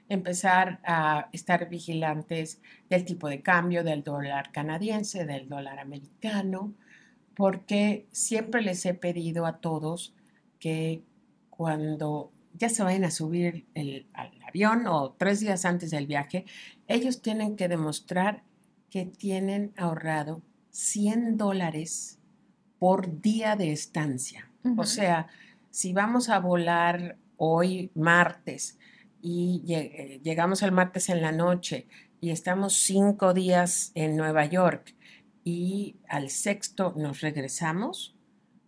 Empezar 0.08 0.80
a 0.84 1.30
estar 1.32 1.70
vigilantes 1.70 2.62
del 2.90 3.06
tipo 3.06 3.28
de 3.28 3.42
cambio 3.42 3.84
del 3.84 4.04
dólar 4.04 4.52
canadiense, 4.52 5.26
del 5.26 5.50
dólar 5.50 5.80
americano, 5.80 6.74
porque 7.36 8.08
siempre 8.12 8.62
les 8.62 8.86
he 8.86 8.94
pedido 8.94 9.46
a 9.46 9.58
todos 9.58 10.14
que 10.60 11.04
cuando 11.50 12.32
ya 12.54 12.70
se 12.70 12.84
vayan 12.84 13.04
a 13.06 13.12
subir 13.12 13.66
el, 13.74 14.08
al 14.14 14.32
avión 14.56 14.88
o 14.88 15.14
tres 15.18 15.42
días 15.42 15.66
antes 15.66 15.92
del 15.92 16.08
viaje, 16.08 16.46
ellos 16.88 17.22
tienen 17.22 17.58
que 17.58 17.68
demostrar 17.68 18.44
que 18.90 19.06
tienen 19.06 19.74
ahorrado 19.76 20.42
100 20.72 21.36
dólares 21.36 22.20
por 22.80 23.22
día 23.22 23.58
de 23.58 23.74
estancia. 23.74 24.50
O 24.78 24.86
sea, 24.86 25.28
si 25.72 25.92
vamos 25.92 26.30
a 26.30 26.40
volar 26.40 27.18
hoy 27.36 27.92
martes 27.96 28.78
y 29.22 29.62
eh, 29.68 30.22
llegamos 30.24 30.64
el 30.64 30.72
martes 30.72 31.10
en 31.10 31.22
la 31.22 31.34
noche 31.34 31.88
y 32.22 32.30
estamos 32.30 32.74
cinco 32.74 33.34
días 33.34 33.92
en 33.94 34.16
Nueva 34.16 34.46
York 34.46 34.96
y 35.44 35.98
al 36.08 36.30
sexto 36.30 36.94
nos 36.96 37.20
regresamos, 37.20 38.16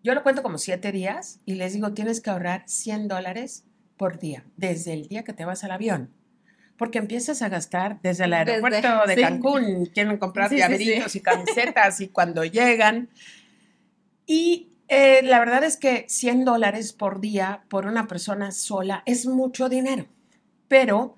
yo 0.04 0.14
lo 0.14 0.24
cuento 0.24 0.44
como 0.44 0.58
siete 0.58 0.92
días 0.92 1.40
y 1.46 1.56
les 1.56 1.74
digo, 1.74 1.94
tienes 1.94 2.20
que 2.20 2.30
ahorrar 2.30 2.64
100 2.68 3.08
dólares 3.08 3.67
por 3.98 4.20
día, 4.20 4.46
desde 4.56 4.94
el 4.94 5.08
día 5.08 5.24
que 5.24 5.34
te 5.34 5.46
vas 5.46 5.64
al 5.64 5.72
avión. 5.72 6.12
Porque 6.78 7.00
empiezas 7.00 7.42
a 7.42 7.50
gastar 7.50 8.00
desde 8.04 8.26
el 8.26 8.34
aeropuerto 8.34 8.88
de 9.08 9.16
Cancún, 9.16 9.88
quieren 9.88 10.18
comprar 10.18 10.52
llaveritos 10.52 11.16
y 11.16 11.22
camisetas 11.22 12.02
y 12.02 12.10
cuando 12.10 12.46
llegan. 12.46 13.10
Y 14.28 14.70
eh, 14.88 15.22
la 15.24 15.40
verdad 15.40 15.64
es 15.64 15.78
que 15.78 16.06
100 16.08 16.46
dólares 16.46 16.94
por 16.94 17.20
día 17.20 17.64
por 17.68 17.88
una 17.88 18.08
persona 18.08 18.52
sola 18.52 19.04
es 19.06 19.26
mucho 19.26 19.70
dinero, 19.70 20.06
pero, 20.68 21.16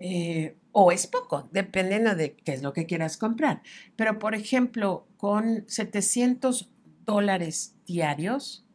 eh, 0.00 0.56
o 0.72 0.92
es 0.92 1.06
poco, 1.06 1.48
dependiendo 1.52 2.14
de 2.14 2.34
qué 2.34 2.52
es 2.52 2.62
lo 2.62 2.72
que 2.72 2.86
quieras 2.86 3.16
comprar. 3.16 3.62
Pero, 3.96 4.18
por 4.18 4.34
ejemplo, 4.34 5.06
con 5.16 5.64
700 5.68 6.68
dólares 7.06 7.74
diarios, 7.86 8.67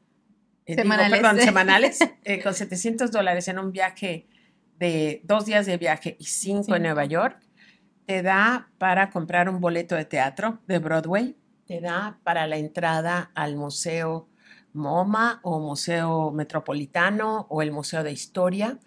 eh, 0.65 0.75
semanales, 0.75 1.19
perdón, 1.19 1.41
semanales 1.41 1.99
eh, 2.23 2.41
con 2.41 2.53
700 2.53 3.11
dólares 3.11 3.47
en 3.47 3.59
un 3.59 3.71
viaje 3.71 4.27
de 4.79 5.21
dos 5.23 5.45
días 5.45 5.65
de 5.65 5.77
viaje 5.77 6.15
y 6.19 6.25
cinco 6.25 6.75
en 6.75 6.83
Nueva 6.83 7.05
York, 7.05 7.39
te 8.05 8.21
da 8.21 8.69
para 8.77 9.09
comprar 9.09 9.49
un 9.49 9.59
boleto 9.59 9.95
de 9.95 10.05
teatro 10.05 10.59
de 10.67 10.79
Broadway, 10.79 11.35
te 11.65 11.79
da 11.79 12.19
para 12.23 12.47
la 12.47 12.57
entrada 12.57 13.31
al 13.35 13.55
Museo 13.55 14.29
MoMA 14.73 15.39
o 15.43 15.59
Museo 15.59 16.31
Metropolitano 16.31 17.45
o 17.49 17.61
el 17.61 17.71
Museo 17.71 18.03
de 18.03 18.11
Historia, 18.11 18.79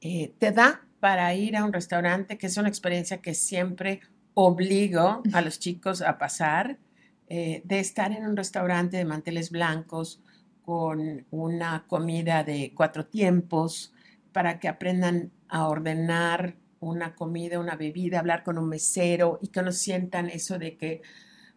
eh, 0.00 0.34
te 0.38 0.52
da 0.52 0.86
para 1.00 1.34
ir 1.34 1.56
a 1.56 1.64
un 1.64 1.72
restaurante, 1.72 2.38
que 2.38 2.46
es 2.46 2.56
una 2.56 2.68
experiencia 2.68 3.20
que 3.20 3.34
siempre 3.34 4.00
obligo 4.34 5.22
a 5.32 5.40
los 5.40 5.58
chicos 5.58 6.02
a 6.02 6.18
pasar, 6.18 6.78
de 7.26 7.80
estar 7.80 8.12
en 8.12 8.26
un 8.26 8.36
restaurante 8.36 8.96
de 8.96 9.04
manteles 9.04 9.50
blancos, 9.50 10.22
con 10.64 11.26
una 11.30 11.84
comida 11.86 12.42
de 12.42 12.72
cuatro 12.74 13.06
tiempos 13.06 13.92
para 14.32 14.58
que 14.58 14.68
aprendan 14.68 15.30
a 15.48 15.68
ordenar 15.68 16.56
una 16.80 17.14
comida, 17.14 17.60
una 17.60 17.76
bebida, 17.76 18.18
hablar 18.18 18.42
con 18.42 18.58
un 18.58 18.68
mesero 18.68 19.38
y 19.42 19.48
que 19.48 19.62
no 19.62 19.72
sientan 19.72 20.28
eso 20.28 20.58
de 20.58 20.76
que, 20.76 21.02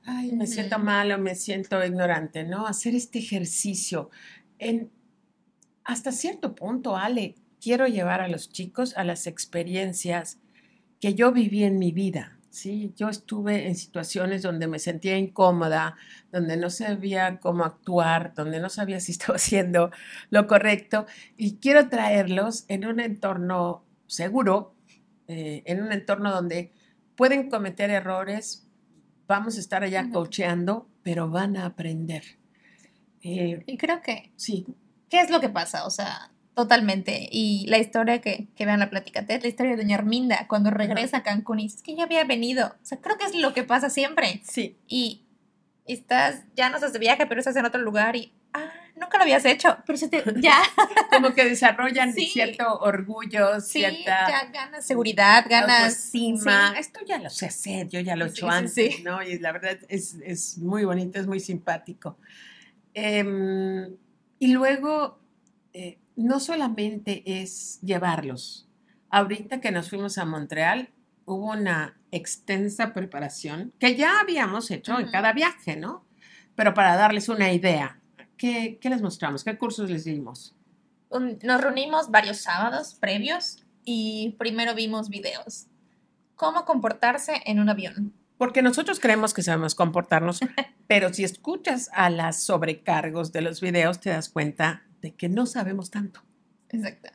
ay, 0.06 0.32
me 0.34 0.48
siento 0.48 0.80
mal 0.80 1.12
o 1.12 1.18
me 1.18 1.36
siento 1.36 1.84
ignorante, 1.84 2.44
¿no? 2.44 2.68
Hacer 2.68 2.96
este 2.96 3.20
ejercicio. 3.20 4.10
En, 4.60 4.92
hasta 5.84 6.12
cierto 6.12 6.56
punto, 6.56 6.96
Ale, 6.96 7.36
quiero 7.62 7.88
llevar 7.88 8.22
a 8.22 8.28
los 8.28 8.50
chicos 8.50 8.96
a 8.98 9.04
las 9.04 9.28
experiencias 9.28 10.40
que 11.00 11.14
yo 11.14 11.32
viví 11.32 11.64
en 11.64 11.80
mi 11.80 11.92
vida. 11.92 12.37
Sí, 12.58 12.92
yo 12.98 13.08
estuve 13.10 13.68
en 13.68 13.76
situaciones 13.76 14.42
donde 14.42 14.66
me 14.68 14.80
sentía 14.80 15.16
incómoda, 15.16 15.96
donde 16.32 16.58
no 16.58 16.72
sabía 16.72 17.40
cómo 17.40 17.64
actuar, 17.64 18.34
donde 18.34 18.60
no 18.60 18.70
sabía 18.70 19.00
si 19.00 19.12
estaba 19.18 19.36
haciendo 19.36 19.92
lo 20.32 20.48
correcto 20.48 21.06
y 21.38 21.58
quiero 21.58 21.88
traerlos 21.88 22.66
en 22.68 22.86
un 22.88 23.00
entorno 23.00 23.84
seguro, 24.08 24.74
eh, 25.28 25.62
en 25.68 25.84
un 25.84 25.92
entorno 25.92 26.32
donde 26.32 26.72
pueden 27.16 27.50
cometer 27.52 27.92
errores, 27.92 28.68
vamos 29.28 29.58
a 29.58 29.60
estar 29.60 29.84
allá 29.84 30.02
Ujú. 30.02 30.14
coacheando, 30.14 30.90
pero 31.04 31.30
van 31.30 31.58
a 31.58 31.68
aprender. 31.68 32.24
Eh, 33.22 33.64
Y 33.68 33.78
creo 33.78 34.02
que, 34.02 34.32
sí, 34.36 34.66
¿qué 35.10 35.22
es 35.22 35.30
lo 35.30 35.40
que 35.40 35.50
pasa? 35.50 35.86
O 35.86 35.90
sea, 35.92 36.32
totalmente. 36.58 37.30
Y 37.32 37.68
la 37.68 37.78
historia 37.78 38.20
que, 38.20 38.48
que 38.56 38.66
vean 38.66 38.80
la 38.80 38.90
plática, 38.90 39.24
es 39.28 39.44
la 39.44 39.48
historia 39.48 39.76
de 39.76 39.84
Doña 39.84 39.96
Arminda, 39.96 40.48
cuando 40.48 40.72
regresa 40.72 41.18
a 41.18 41.24
Cancún 41.24 41.60
y 41.60 41.64
dice, 41.66 41.76
es 41.78 41.84
que 41.84 41.96
ya 41.96 42.06
había 42.06 42.24
venido. 42.24 42.76
O 42.82 42.86
sea, 42.86 42.98
creo 42.98 43.16
que 43.16 43.26
es 43.26 43.36
lo 43.36 43.54
que 43.54 43.62
pasa 43.62 43.92
siempre. 43.92 44.42
sí, 44.44 44.76
Y 44.88 45.28
estás, 45.86 46.42
ya 46.56 46.72
no 46.72 46.78
estás 46.78 46.94
de 46.94 47.00
viaje, 47.00 47.28
pero 47.28 47.40
estás 47.40 47.56
en 47.58 47.66
otro 47.66 47.80
lugar 47.80 48.16
y, 48.16 48.34
ah, 48.54 48.72
nunca 48.96 49.20
lo 49.20 49.24
habías 49.26 49.46
hecho, 49.46 49.78
pero 49.86 50.00
se 50.00 50.10
te, 50.10 50.24
ya, 50.42 50.58
como 51.12 51.36
que 51.36 51.46
desarrollan 51.46 52.12
Sí. 52.12 52.26
cierto 52.26 52.80
orgullo, 52.80 53.62
sí, 53.62 53.82
cierta 53.82 54.28
ya 54.28 54.46
ganas 54.52 54.84
seguridad, 54.84 55.46
ganas 55.48 55.94
sí. 55.96 56.34
Esto 56.80 57.02
ya 57.06 57.20
lo 57.20 57.30
sé 57.30 57.46
hacer, 57.46 57.88
yo 57.88 58.00
ya 58.00 58.16
lo 58.16 58.26
he 58.26 58.30
hecho 58.30 58.50
antes, 58.50 58.74
sí. 58.74 59.04
¿no? 59.04 59.22
Y 59.22 59.38
la 59.38 59.52
verdad 59.52 59.78
es, 59.90 60.16
es 60.26 60.58
muy 60.58 60.86
bonito, 60.86 61.20
es 61.20 61.28
muy 61.28 61.40
simpático. 61.40 62.18
Em, 62.96 63.96
y 64.40 64.48
luego, 64.54 65.20
eh, 65.74 66.00
no 66.18 66.40
solamente 66.42 67.24
es 67.26 67.80
llevarlos. 67.82 68.68
Ahorita 69.10 69.62
que 69.62 69.72
nos 69.72 69.90
fuimos 69.90 70.18
a 70.18 70.26
Montreal, 70.26 70.90
hubo 71.26 71.52
una 71.52 71.98
extensa 72.12 72.94
preparación 72.94 73.72
que 73.80 73.96
ya 73.96 74.20
habíamos 74.20 74.70
hecho 74.72 75.00
en 75.00 75.10
cada 75.10 75.32
viaje, 75.34 75.78
¿no? 75.78 76.06
Pero 76.56 76.74
para 76.74 76.96
darles 76.98 77.30
una 77.30 77.54
idea, 77.54 78.02
¿qué, 78.38 78.78
qué 78.82 78.90
les 78.90 79.02
mostramos? 79.02 79.44
¿Qué 79.44 79.58
cursos 79.58 79.90
les 79.90 80.04
dimos? 80.06 80.56
Un- 81.10 81.40
nos 81.44 81.62
reunimos 81.62 82.12
varios 82.12 82.38
sábados 82.38 82.96
previos 82.96 83.64
y 83.86 84.36
primero 84.40 84.74
vimos 84.76 85.10
videos. 85.10 85.68
Cómo 86.36 86.66
comportarse 86.66 87.42
en 87.46 87.60
un 87.60 87.70
avión. 87.70 88.14
Porque 88.38 88.62
nosotros 88.62 89.00
creemos 89.00 89.34
que 89.34 89.42
sabemos 89.42 89.76
comportarnos, 89.76 90.40
pero 90.88 91.14
si 91.14 91.24
escuchas 91.24 91.90
a 91.94 92.10
las 92.10 92.44
sobrecargos 92.44 93.32
de 93.32 93.42
los 93.42 93.62
videos, 93.62 94.00
te 94.00 94.12
das 94.12 94.30
cuenta 94.30 94.84
de 95.02 95.14
que 95.14 95.30
no 95.30 95.46
sabemos 95.46 95.90
tanto. 95.90 96.22
Exacto. 96.70 97.10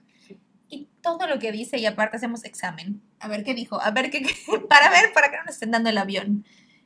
Y 0.68 0.88
todo 1.02 1.26
lo 1.26 1.38
que 1.38 1.52
dice 1.52 1.78
y 1.78 1.86
aparte 1.86 2.16
hacemos 2.16 2.44
examen. 2.44 3.02
A 3.20 3.28
ver 3.28 3.44
qué 3.44 3.54
dijo, 3.54 3.80
a 3.80 3.90
ver 3.90 4.10
qué, 4.10 4.22
para 4.68 4.90
ver, 4.90 5.12
para 5.12 5.30
que 5.30 5.36
no 5.36 5.44
nos 5.44 5.54
estén 5.54 5.70
dando 5.70 5.90
el 5.90 5.98
avión. 5.98 6.44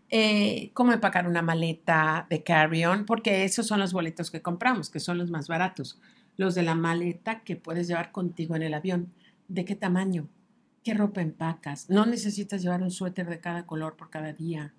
Eh, 0.09 0.70
Cómo 0.75 0.92
empacar 0.92 1.27
una 1.27 1.42
maleta 1.42 2.27
de 2.29 2.42
carry-on, 2.42 3.07
porque 3.07 3.44
esos 3.44 3.66
son 3.66 3.81
los 3.81 3.92
boletos 3.92 4.31
que 4.31 4.42
compramos, 4.42 4.90
que 4.90 5.01
son 5.01 5.18
los 5.18 5.31
más 5.31 5.49
baratos. 5.49 5.99
Los 6.37 6.55
de 6.55 6.62
la 6.62 6.75
maleta 6.75 7.40
que 7.40 7.57
puedes 7.57 7.88
llevar 7.88 8.12
contigo 8.12 8.57
en 8.57 8.62
el 8.62 8.75
avión. 8.75 9.12
¿De 9.49 9.64
qué 9.64 9.75
tamaño? 9.75 10.29
¿Qué 10.87 10.94
ropa 10.94 11.20
empacas? 11.20 11.90
No 11.90 12.07
necesitas 12.07 12.62
llevar 12.62 12.81
un 12.81 12.92
suéter 12.92 13.29
de 13.29 13.40
cada 13.40 13.66
color 13.66 13.96
por 13.96 14.09
cada 14.09 14.33
día, 14.33 14.72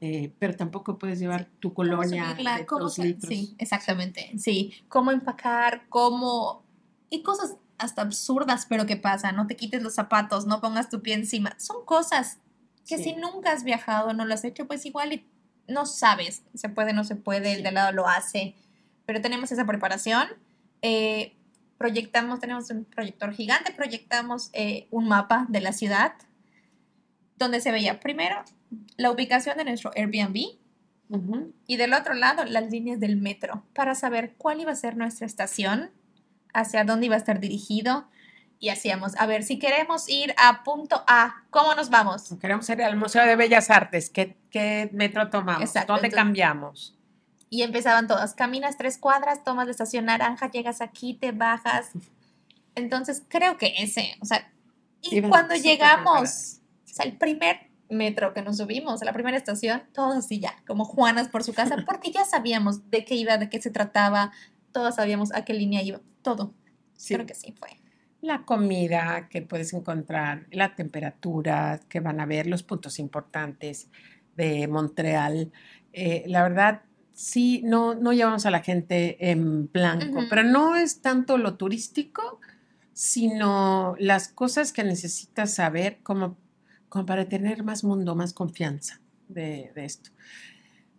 eh, 0.00 0.32
pero 0.38 0.54
tampoco 0.54 0.96
puedes 0.96 1.18
llevar 1.18 1.46
tu 1.58 1.74
colonia 1.74 2.30
subirla, 2.30 2.56
de 2.58 2.66
dos 2.70 2.94
se- 2.94 3.04
litros. 3.04 3.28
Sí, 3.28 3.56
exactamente. 3.58 4.30
Sí, 4.38 4.72
cómo 4.88 5.10
empacar, 5.10 5.88
cómo... 5.88 6.62
Y 7.10 7.24
cosas 7.24 7.56
hasta 7.78 8.02
absurdas, 8.02 8.64
pero 8.68 8.86
que 8.86 8.96
pasan. 8.96 9.34
No 9.34 9.48
te 9.48 9.56
quites 9.56 9.82
los 9.82 9.94
zapatos, 9.94 10.46
no 10.46 10.60
pongas 10.60 10.88
tu 10.88 11.02
pie 11.02 11.14
encima. 11.14 11.56
Son 11.58 11.84
cosas 11.84 12.38
que 12.86 12.98
Sí. 12.98 13.02
si 13.02 13.12
nunca 13.16 13.50
has 13.50 13.64
viajado, 13.64 14.12
no 14.12 14.24
lo 14.26 14.34
has 14.34 14.44
hecho, 14.44 14.68
pues 14.68 14.86
igual 14.86 15.12
y 15.14 15.26
no 15.66 15.84
sabes. 15.84 16.44
Se 16.54 16.68
puede, 16.68 16.92
no 16.92 17.02
se 17.02 17.16
puede, 17.16 17.50
el 17.50 17.56
Sí. 17.56 17.62
de 17.62 17.68
al 17.70 17.74
lado 17.74 17.90
lo 17.90 18.06
hace. 18.06 18.54
Pero 19.04 19.20
tenemos 19.20 19.50
esa 19.50 19.66
preparación. 19.66 20.28
Eh, 20.82 21.34
proyectamos, 21.90 22.40
tenemos 22.40 22.68
un 22.70 22.84
proyector 22.84 23.32
gigante, 23.32 23.72
proyectamos 23.72 24.50
eh, 24.52 24.86
un 24.90 25.08
mapa 25.08 25.46
de 25.48 25.62
la 25.62 25.72
ciudad 25.72 26.12
donde 27.38 27.62
se 27.62 27.72
veía 27.72 28.00
primero 28.00 28.44
la 28.98 29.10
ubicación 29.10 29.56
de 29.56 29.64
nuestro 29.64 29.90
Airbnb, 29.96 30.58
Ujú. 31.08 31.54
y 31.66 31.76
del 31.78 31.94
otro 31.94 32.12
lado 32.12 32.44
las 32.44 32.70
líneas 32.70 33.00
del 33.00 33.16
metro 33.16 33.64
para 33.74 33.94
saber 33.94 34.34
cuál 34.36 34.60
iba 34.60 34.72
a 34.72 34.76
ser 34.76 34.98
nuestra 34.98 35.24
estación, 35.26 35.90
hacia 36.52 36.84
dónde 36.84 37.06
iba 37.06 37.14
a 37.14 37.18
estar 37.18 37.40
dirigido 37.40 38.06
y 38.58 38.68
hacíamos, 38.68 39.16
a 39.16 39.24
ver, 39.24 39.42
si 39.42 39.58
queremos 39.58 40.06
ir 40.10 40.34
a 40.36 40.62
punto 40.64 41.02
A, 41.08 41.44
¿cómo 41.48 41.74
nos 41.74 41.88
vamos? 41.88 42.36
Queremos 42.42 42.68
ir 42.68 42.82
al 42.82 42.94
Museo 42.96 43.24
de 43.24 43.36
Bellas 43.36 43.70
Artes. 43.70 44.10
¿Qué, 44.10 44.36
qué 44.50 44.90
metro 44.92 45.30
tomamos? 45.30 45.62
Exacto, 45.62 45.94
¿Dónde 45.94 46.08
entonces- 46.08 46.24
cambiamos? 46.26 46.96
Y 47.50 47.62
empezaban 47.62 48.06
todas, 48.06 48.34
caminas 48.34 48.78
tres 48.78 48.96
cuadras, 48.96 49.44
tomas 49.44 49.66
la 49.66 49.72
estación 49.72 50.06
naranja, 50.06 50.50
llegas 50.50 50.80
aquí, 50.80 51.14
te 51.14 51.32
bajas. 51.32 51.90
Entonces 52.74 53.22
creo 53.28 53.58
que 53.58 53.74
ese, 53.78 54.14
o 54.20 54.24
sea, 54.24 54.50
y 55.02 55.16
Iban 55.16 55.30
cuando 55.30 55.54
llegamos, 55.56 56.04
preparadas. 56.04 56.60
o 56.84 56.94
sea, 56.94 57.04
el 57.06 57.18
primer 57.18 57.70
metro 57.88 58.32
que 58.32 58.42
nos 58.42 58.58
subimos, 58.58 59.02
a 59.02 59.04
la 59.04 59.12
primera 59.12 59.36
estación, 59.36 59.82
todos 59.92 60.16
así 60.16 60.38
ya, 60.38 60.62
como 60.66 60.84
Juanas 60.84 61.28
por 61.28 61.42
su 61.42 61.52
casa, 61.52 61.76
porque 61.86 62.12
ya 62.12 62.24
sabíamos 62.24 62.88
de 62.90 63.04
qué 63.04 63.16
iba, 63.16 63.36
de 63.36 63.50
qué 63.50 63.60
se 63.60 63.70
trataba, 63.70 64.32
todos 64.72 64.94
sabíamos 64.94 65.34
a 65.34 65.44
qué 65.44 65.54
línea 65.54 65.82
iba, 65.82 66.00
todo. 66.22 66.54
Sí. 66.96 67.14
Creo 67.14 67.26
que 67.26 67.34
sí 67.34 67.52
fue. 67.52 67.80
La 68.20 68.44
comida 68.44 69.28
que 69.28 69.42
puedes 69.42 69.72
encontrar, 69.72 70.46
la 70.50 70.74
temperatura 70.74 71.80
que 71.88 72.00
van 72.00 72.20
a 72.20 72.26
ver, 72.26 72.46
los 72.46 72.62
puntos 72.62 72.98
importantes 72.98 73.88
de 74.36 74.68
Montreal. 74.68 75.50
Eh, 75.92 76.24
la 76.26 76.42
verdad, 76.42 76.82
sí, 77.20 77.60
no, 77.66 77.94
no 77.94 78.14
llevamos 78.14 78.46
a 78.46 78.50
la 78.50 78.60
gente 78.60 79.30
en 79.30 79.70
blanco, 79.70 80.22
pero 80.30 80.42
no 80.42 80.74
es 80.74 81.02
tanto 81.02 81.36
lo 81.36 81.58
turístico, 81.58 82.40
sino 82.94 83.94
las 83.98 84.28
cosas 84.28 84.72
que 84.72 84.84
necesitas 84.84 85.52
saber 85.52 85.98
como, 86.02 86.38
como 86.88 87.04
para 87.04 87.28
tener 87.28 87.62
más 87.62 87.84
mundo, 87.84 88.14
más 88.14 88.32
confianza 88.32 89.02
de, 89.28 89.70
de 89.74 89.84
esto. 89.84 90.10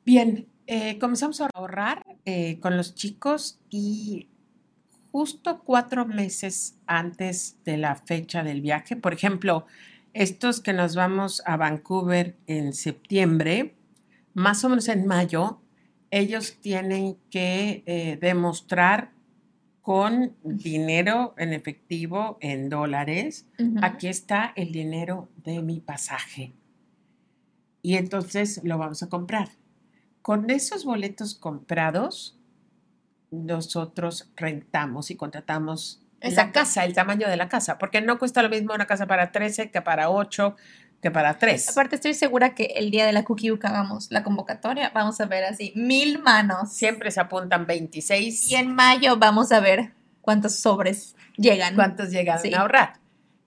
Bien, 0.06 0.48
eh, 0.68 1.00
comenzamos 1.00 1.42
a 1.42 1.50
ahorrar 1.56 2.06
eh, 2.26 2.60
con 2.60 2.78
los 2.78 2.94
chicos 2.94 3.60
y 3.72 4.30
justo 5.12 5.64
cuatro 5.64 6.06
meses 6.06 6.78
antes 6.86 7.58
de 7.66 7.78
la 7.78 7.96
fecha 7.96 8.44
del 8.44 8.62
viaje, 8.62 8.96
por 8.96 9.14
ejemplo, 9.14 9.66
estos 10.14 10.62
que 10.62 10.74
nos 10.74 10.96
vamos 10.96 11.42
a 11.48 11.58
Vancouver 11.58 12.38
en 12.46 12.74
septiembre, 12.74 13.74
más 14.36 14.64
o 14.64 14.70
menos 14.70 14.88
en 14.88 15.08
mayo, 15.08 15.62
ellos 16.12 16.58
tienen 16.60 17.18
que 17.30 17.84
eh, 17.86 18.18
demostrar 18.22 19.12
con 19.82 20.36
dinero 20.44 21.34
en 21.38 21.54
efectivo, 21.54 22.38
en 22.40 22.70
dólares, 22.70 23.48
aquí 23.82 24.08
está 24.08 24.54
el 24.56 24.72
dinero 24.72 25.28
de 25.38 25.64
mi 25.64 25.80
pasaje. 25.80 26.54
Y 27.82 27.96
entonces 27.96 28.62
lo 28.64 28.78
vamos 28.78 29.02
a 29.02 29.10
comprar. 29.10 29.50
Con 30.22 30.52
esos 30.52 30.86
boletos 30.86 31.34
comprados, 31.34 32.38
nosotros 33.32 34.32
rentamos 34.36 35.10
y 35.10 35.16
contratamos 35.16 36.04
la 36.22 36.52
casa, 36.52 36.86
el 36.86 36.94
tamaño 36.94 37.28
de 37.28 37.38
la 37.38 37.50
casa, 37.50 37.80
porque 37.80 38.02
no 38.02 38.20
cuesta 38.20 38.44
lo 38.44 38.50
mismo 38.50 38.76
una 38.76 38.86
casa 38.86 39.08
para 39.08 39.32
13 39.32 39.72
que 39.72 39.82
para 39.82 40.12
8, 40.12 40.56
que 41.02 41.12
para 41.12 41.38
3. 41.38 41.70
Aparte, 41.70 41.96
estoy 41.96 42.14
segura 42.14 42.54
que 42.54 42.66
el 42.76 42.92
día 42.92 43.06
de 43.06 43.12
la 43.12 43.24
Cookie 43.24 43.58
que 43.58 43.68
hagamos 43.68 44.12
la 44.12 44.24
convocatoria, 44.24 44.92
vamos 44.94 45.20
a 45.20 45.26
ver 45.26 45.44
así 45.44 45.74
mil 45.76 46.20
manos. 46.20 46.72
Siempre 46.74 47.10
se 47.12 47.20
apuntan 47.20 47.66
26. 47.66 48.52
Y 48.52 48.56
en 48.56 48.74
mayo 48.76 49.18
vamos 49.18 49.52
a 49.52 49.60
ver 49.60 49.94
cuántos 50.22 50.56
sobres 50.56 51.16
llegan. 51.38 51.76
cuántos 51.76 52.12
llegan 52.12 52.40
Sí. 52.40 52.54
a 52.54 52.62
ahorrar. 52.62 53.00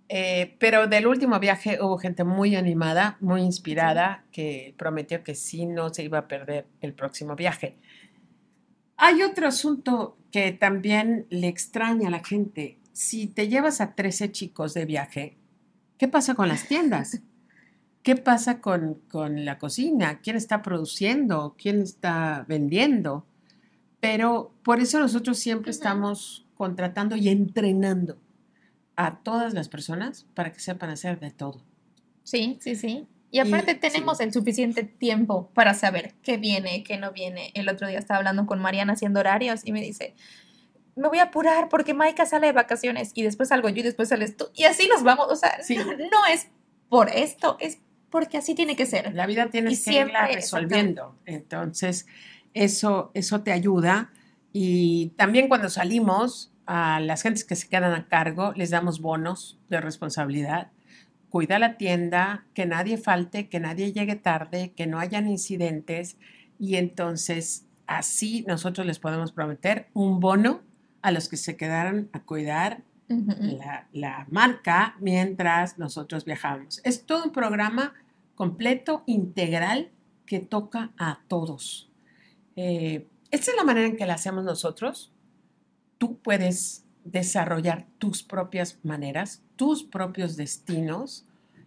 Eh, 0.09 0.57
pero 0.59 0.87
del 0.87 1.07
último 1.07 1.39
viaje 1.41 1.79
hubo 1.81 1.97
gente 1.97 2.25
muy 2.25 2.57
animada, 2.57 3.17
muy 3.21 3.41
inspirada, 3.43 4.25
que 4.33 4.75
prometió 4.77 5.23
que 5.25 5.35
sí 5.35 5.65
no 5.65 5.95
se 5.95 6.03
iba 6.03 6.19
a 6.19 6.29
perder 6.29 6.67
el 6.81 6.93
próximo 6.93 7.37
viaje. 7.37 7.79
Hay 8.97 9.23
otro 9.23 9.49
asunto 9.49 10.17
que 10.31 10.53
también 10.53 11.27
le 11.31 11.49
extraña 11.49 12.09
a 12.09 12.11
la 12.11 12.23
gente. 12.23 12.79
Si 12.93 13.27
te 13.27 13.49
llevas 13.49 13.81
a 13.81 13.95
13 13.95 14.31
chicos 14.31 14.75
de 14.75 14.85
viaje, 14.85 15.37
¿qué 15.99 16.07
pasa 16.09 16.35
con 16.35 16.49
las 16.49 16.67
tiendas? 16.69 17.21
¿Qué 18.05 18.15
pasa 18.17 18.61
con, 18.61 19.01
con 19.11 19.45
la 19.45 19.59
cocina? 19.59 20.21
¿Quién 20.21 20.37
está 20.37 20.63
produciendo? 20.63 21.57
¿Quién 21.61 21.81
está 21.83 22.45
vendiendo? 22.47 23.27
Pero 23.99 24.53
por 24.63 24.79
eso 24.81 25.01
nosotros 25.01 25.39
siempre 25.39 25.71
Ujú. 25.71 25.79
estamos 25.79 26.47
contratando 26.55 27.17
y 27.17 27.29
entrenando 27.31 28.19
a 28.95 29.19
todas 29.23 29.55
las 29.55 29.69
personas 29.69 30.27
para 30.35 30.53
que 30.53 30.61
sepan 30.61 30.91
hacer 30.91 31.19
de 31.19 31.31
todo. 31.33 31.63
Sí, 32.23 32.59
sí, 32.61 32.77
sí. 32.77 33.07
Y 33.31 33.39
aparte 33.41 33.73
Y- 33.73 33.77
tenemos 33.77 34.19
sí. 34.19 34.25
el 34.25 34.33
suficiente 34.33 34.85
tiempo 34.85 35.51
para 35.55 35.75
saber 35.75 36.15
qué 36.23 36.37
viene, 36.37 36.85
qué 36.85 36.99
no 36.99 37.11
viene. 37.11 37.51
El 37.55 37.69
otro 37.69 37.89
día 37.89 37.99
estaba 37.99 38.19
hablando 38.19 38.47
con 38.47 38.61
Mariana 38.61 38.93
haciendo 38.93 39.19
horarios 39.21 39.63
y 39.65 39.73
me 39.73 39.81
dice, 39.81 40.15
me 40.95 41.09
voy 41.09 41.19
a 41.19 41.25
apurar 41.25 41.69
porque 41.71 41.95
Maika 41.95 42.27
sale 42.27 42.47
de 42.49 42.53
vacaciones 42.53 43.11
y 43.15 43.23
después 43.23 43.49
salgo 43.49 43.69
yo 43.71 43.79
y 43.81 43.83
después 43.83 44.11
sales 44.11 44.37
tú. 44.37 44.47
Y 44.55 44.65
así 44.65 44.87
nos 44.89 45.03
vamos. 45.03 45.27
O 45.31 45.37
sea, 45.37 45.63
Sí. 45.63 45.75
no 45.77 46.27
es 46.31 46.49
por 46.91 47.09
esto, 47.09 47.57
es 47.59 47.79
porque 48.15 48.39
así 48.39 48.55
tiene 48.55 48.77
que 48.77 48.87
ser. 48.87 49.13
La 49.13 49.27
vida 49.27 49.49
tienes 49.51 49.81
Y 49.81 49.91
que 49.91 50.01
irla 50.03 50.29
resolviendo. 50.29 51.19
Entonces, 51.27 52.07
eso, 52.53 53.11
eso 53.13 53.43
te 53.43 53.51
ayuda. 53.51 54.13
Y 54.53 55.09
también 55.17 55.49
cuando 55.49 55.69
salimos, 55.69 56.53
a 56.65 57.01
las 57.01 57.23
gentes 57.23 57.45
que 57.45 57.57
se 57.57 57.69
quedan 57.69 57.93
a 57.93 58.07
cargo 58.07 58.53
les 58.55 58.71
damos 58.71 59.01
bonos 59.01 59.59
de 59.69 59.81
responsabilidad. 59.81 60.71
cuida 61.29 61.59
la 61.59 61.77
tienda, 61.77 62.47
que 62.55 62.67
nadie 62.67 62.99
falte, 62.99 63.49
que 63.49 63.59
nadie 63.59 63.93
llegue 63.93 64.15
tarde, 64.15 64.73
que 64.77 64.87
no 64.87 65.01
hayan 65.01 65.29
incidentes 65.29 66.17
y 66.61 66.77
entonces 66.77 67.67
así 67.89 68.45
nosotros 68.47 68.87
les 68.87 69.01
podemos 69.01 69.33
prometer 69.33 69.89
un 69.93 70.21
bono 70.21 70.63
a 71.03 71.11
los 71.11 71.29
que 71.29 71.37
se 71.37 71.57
quedaran 71.57 72.11
a 72.13 72.21
cuidar 72.21 72.85
la, 73.09 73.89
la, 73.93 74.27
marca 74.31 74.95
mientras 75.01 75.79
nosotros 75.79 76.25
viajamos. 76.25 76.81
Es 76.85 77.05
todo 77.05 77.25
un 77.25 77.33
programa 77.33 77.93
completo, 78.35 79.03
integral, 79.07 79.91
que 80.27 80.41
toca 80.41 80.93
a 80.99 81.21
todos. 81.29 81.91
Eh, 82.57 83.07
esta 83.31 83.51
es 83.51 83.57
la 83.57 83.65
manera 83.65 83.87
en 83.87 83.97
que 83.97 84.07
la 84.07 84.15
hacemos 84.15 84.45
nosotros. 84.45 85.13
Tú 85.99 86.19
puedes 86.19 86.85
desarrollar 87.05 87.87
tus 87.99 88.23
propias 88.23 88.79
maneras, 88.83 89.43
tus 89.57 89.85
propios 89.85 90.37
destinos. 90.37 91.27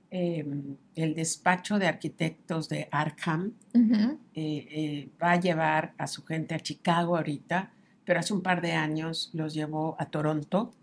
Em, 0.09 0.77
el 0.95 1.15
despacho 1.15 1.77
de 1.79 1.87
arquitectos 1.87 2.69
de 2.69 2.87
Arkham 2.91 3.53
eh, 3.73 4.17
eh, 4.33 5.09
va 5.21 5.31
a 5.33 5.39
llevar 5.39 5.93
a 5.97 6.07
su 6.07 6.23
gente 6.23 6.55
a 6.55 6.59
Chicago 6.61 7.17
ahorita, 7.17 7.73
pero 8.05 8.21
hace 8.21 8.33
un 8.33 8.41
par 8.41 8.61
de 8.61 8.71
años 8.71 9.29
los 9.33 9.53
llevó 9.53 9.97
a 9.99 10.05
Toronto 10.05 10.73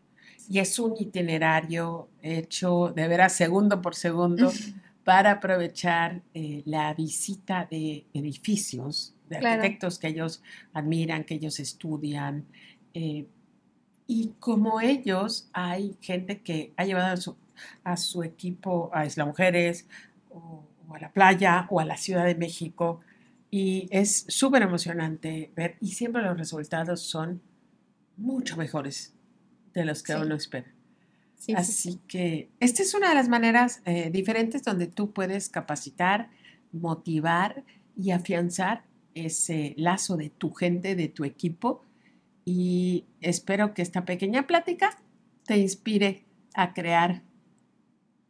y 0.48 0.58
es 0.58 0.78
un 0.78 0.94
itinerario 0.98 2.10
hecho 2.20 2.92
de 2.94 3.08
veras 3.08 3.32
segundo 3.32 3.80
por 3.80 3.94
segundo 3.94 4.52
para 5.04 5.32
aprovechar 5.32 6.22
eh, 6.32 6.62
la 6.64 6.94
visita 6.94 7.68
de 7.70 8.06
edificios, 8.14 9.14
de 9.28 9.36
arquitectos 9.36 9.98
que 9.98 10.08
ellos 10.08 10.42
admiran, 10.72 11.24
que 11.24 11.34
ellos 11.34 11.60
estudian. 11.60 12.46
Eh, 12.94 13.26
y 14.06 14.32
como 14.38 14.80
ellos, 14.80 15.48
hay 15.52 15.96
gente 16.00 16.40
que 16.40 16.72
ha 16.76 16.84
llevado 16.84 17.36
a 17.84 17.96
su, 17.96 18.22
equipo 18.22 18.90
a 18.92 19.06
Isla 19.06 19.26
Mujeres 19.26 19.86
o, 20.30 20.64
a 20.94 20.98
la 20.98 21.12
playa 21.12 21.66
o 21.70 21.80
a 21.80 21.84
la 21.84 21.96
Ciudad 21.96 22.24
de 22.24 22.34
México. 22.34 23.00
Y 23.50 23.88
es 23.90 24.24
súper 24.28 24.62
emocionante 24.62 25.52
ver, 25.54 25.76
y 25.80 25.92
siempre 25.92 26.22
los 26.22 26.36
resultados 26.36 27.02
son 27.02 27.40
mucho 28.16 28.56
mejores 28.56 29.14
de 29.74 29.84
los 29.84 30.02
que 30.02 30.14
uno 30.14 30.34
espera. 30.34 30.73
Así 31.56 32.00
que 32.08 32.48
esta 32.60 32.82
es 32.82 32.94
una 32.94 33.10
de 33.10 33.14
las 33.14 33.28
maneras 33.28 33.82
eh, 33.84 34.10
diferentes 34.10 34.62
donde 34.62 34.86
tú 34.86 35.12
puedes 35.12 35.48
capacitar, 35.48 36.30
motivar 36.72 37.64
y 37.96 38.12
afianzar 38.12 38.84
ese 39.14 39.74
lazo 39.76 40.16
de 40.16 40.30
tu 40.30 40.52
gente, 40.52 40.96
de 40.96 41.08
tu 41.08 41.24
equipo. 41.24 41.84
Y 42.44 43.04
espero 43.20 43.74
que 43.74 43.82
esta 43.82 44.04
pequeña 44.04 44.46
plática 44.46 44.98
te 45.44 45.58
inspire 45.58 46.24
a 46.54 46.72
crear 46.72 47.22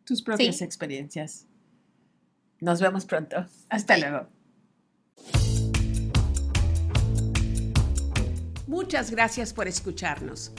tus 0.04 0.22
propias 0.22 0.60
experiencias. 0.62 1.46
Nos 2.60 2.80
vemos 2.80 3.04
pronto. 3.04 3.46
Hasta 3.68 3.98
luego. 3.98 4.28
Muchas 8.66 9.10
gracias 9.10 9.52
por 9.52 9.68
escucharnos. 9.68 10.52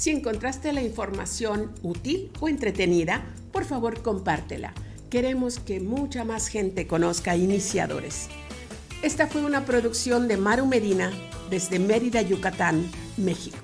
Si 0.00 0.08
encontraste 0.08 0.72
la 0.72 0.80
información 0.80 1.74
útil 1.82 2.30
o 2.40 2.48
entretenida, 2.48 3.22
por 3.52 3.66
favor 3.66 4.00
compártela. 4.00 4.72
Queremos 5.10 5.58
que 5.58 5.78
mucha 5.78 6.24
más 6.24 6.48
gente 6.48 6.86
conozca 6.86 7.36
iniciadores. 7.36 8.28
Esta 9.02 9.26
fue 9.26 9.44
una 9.44 9.66
producción 9.66 10.26
de 10.26 10.38
Maru 10.38 10.64
Medina 10.64 11.12
desde 11.50 11.78
Mérida, 11.78 12.22
Yucatán, 12.22 12.90
México. 13.18 13.58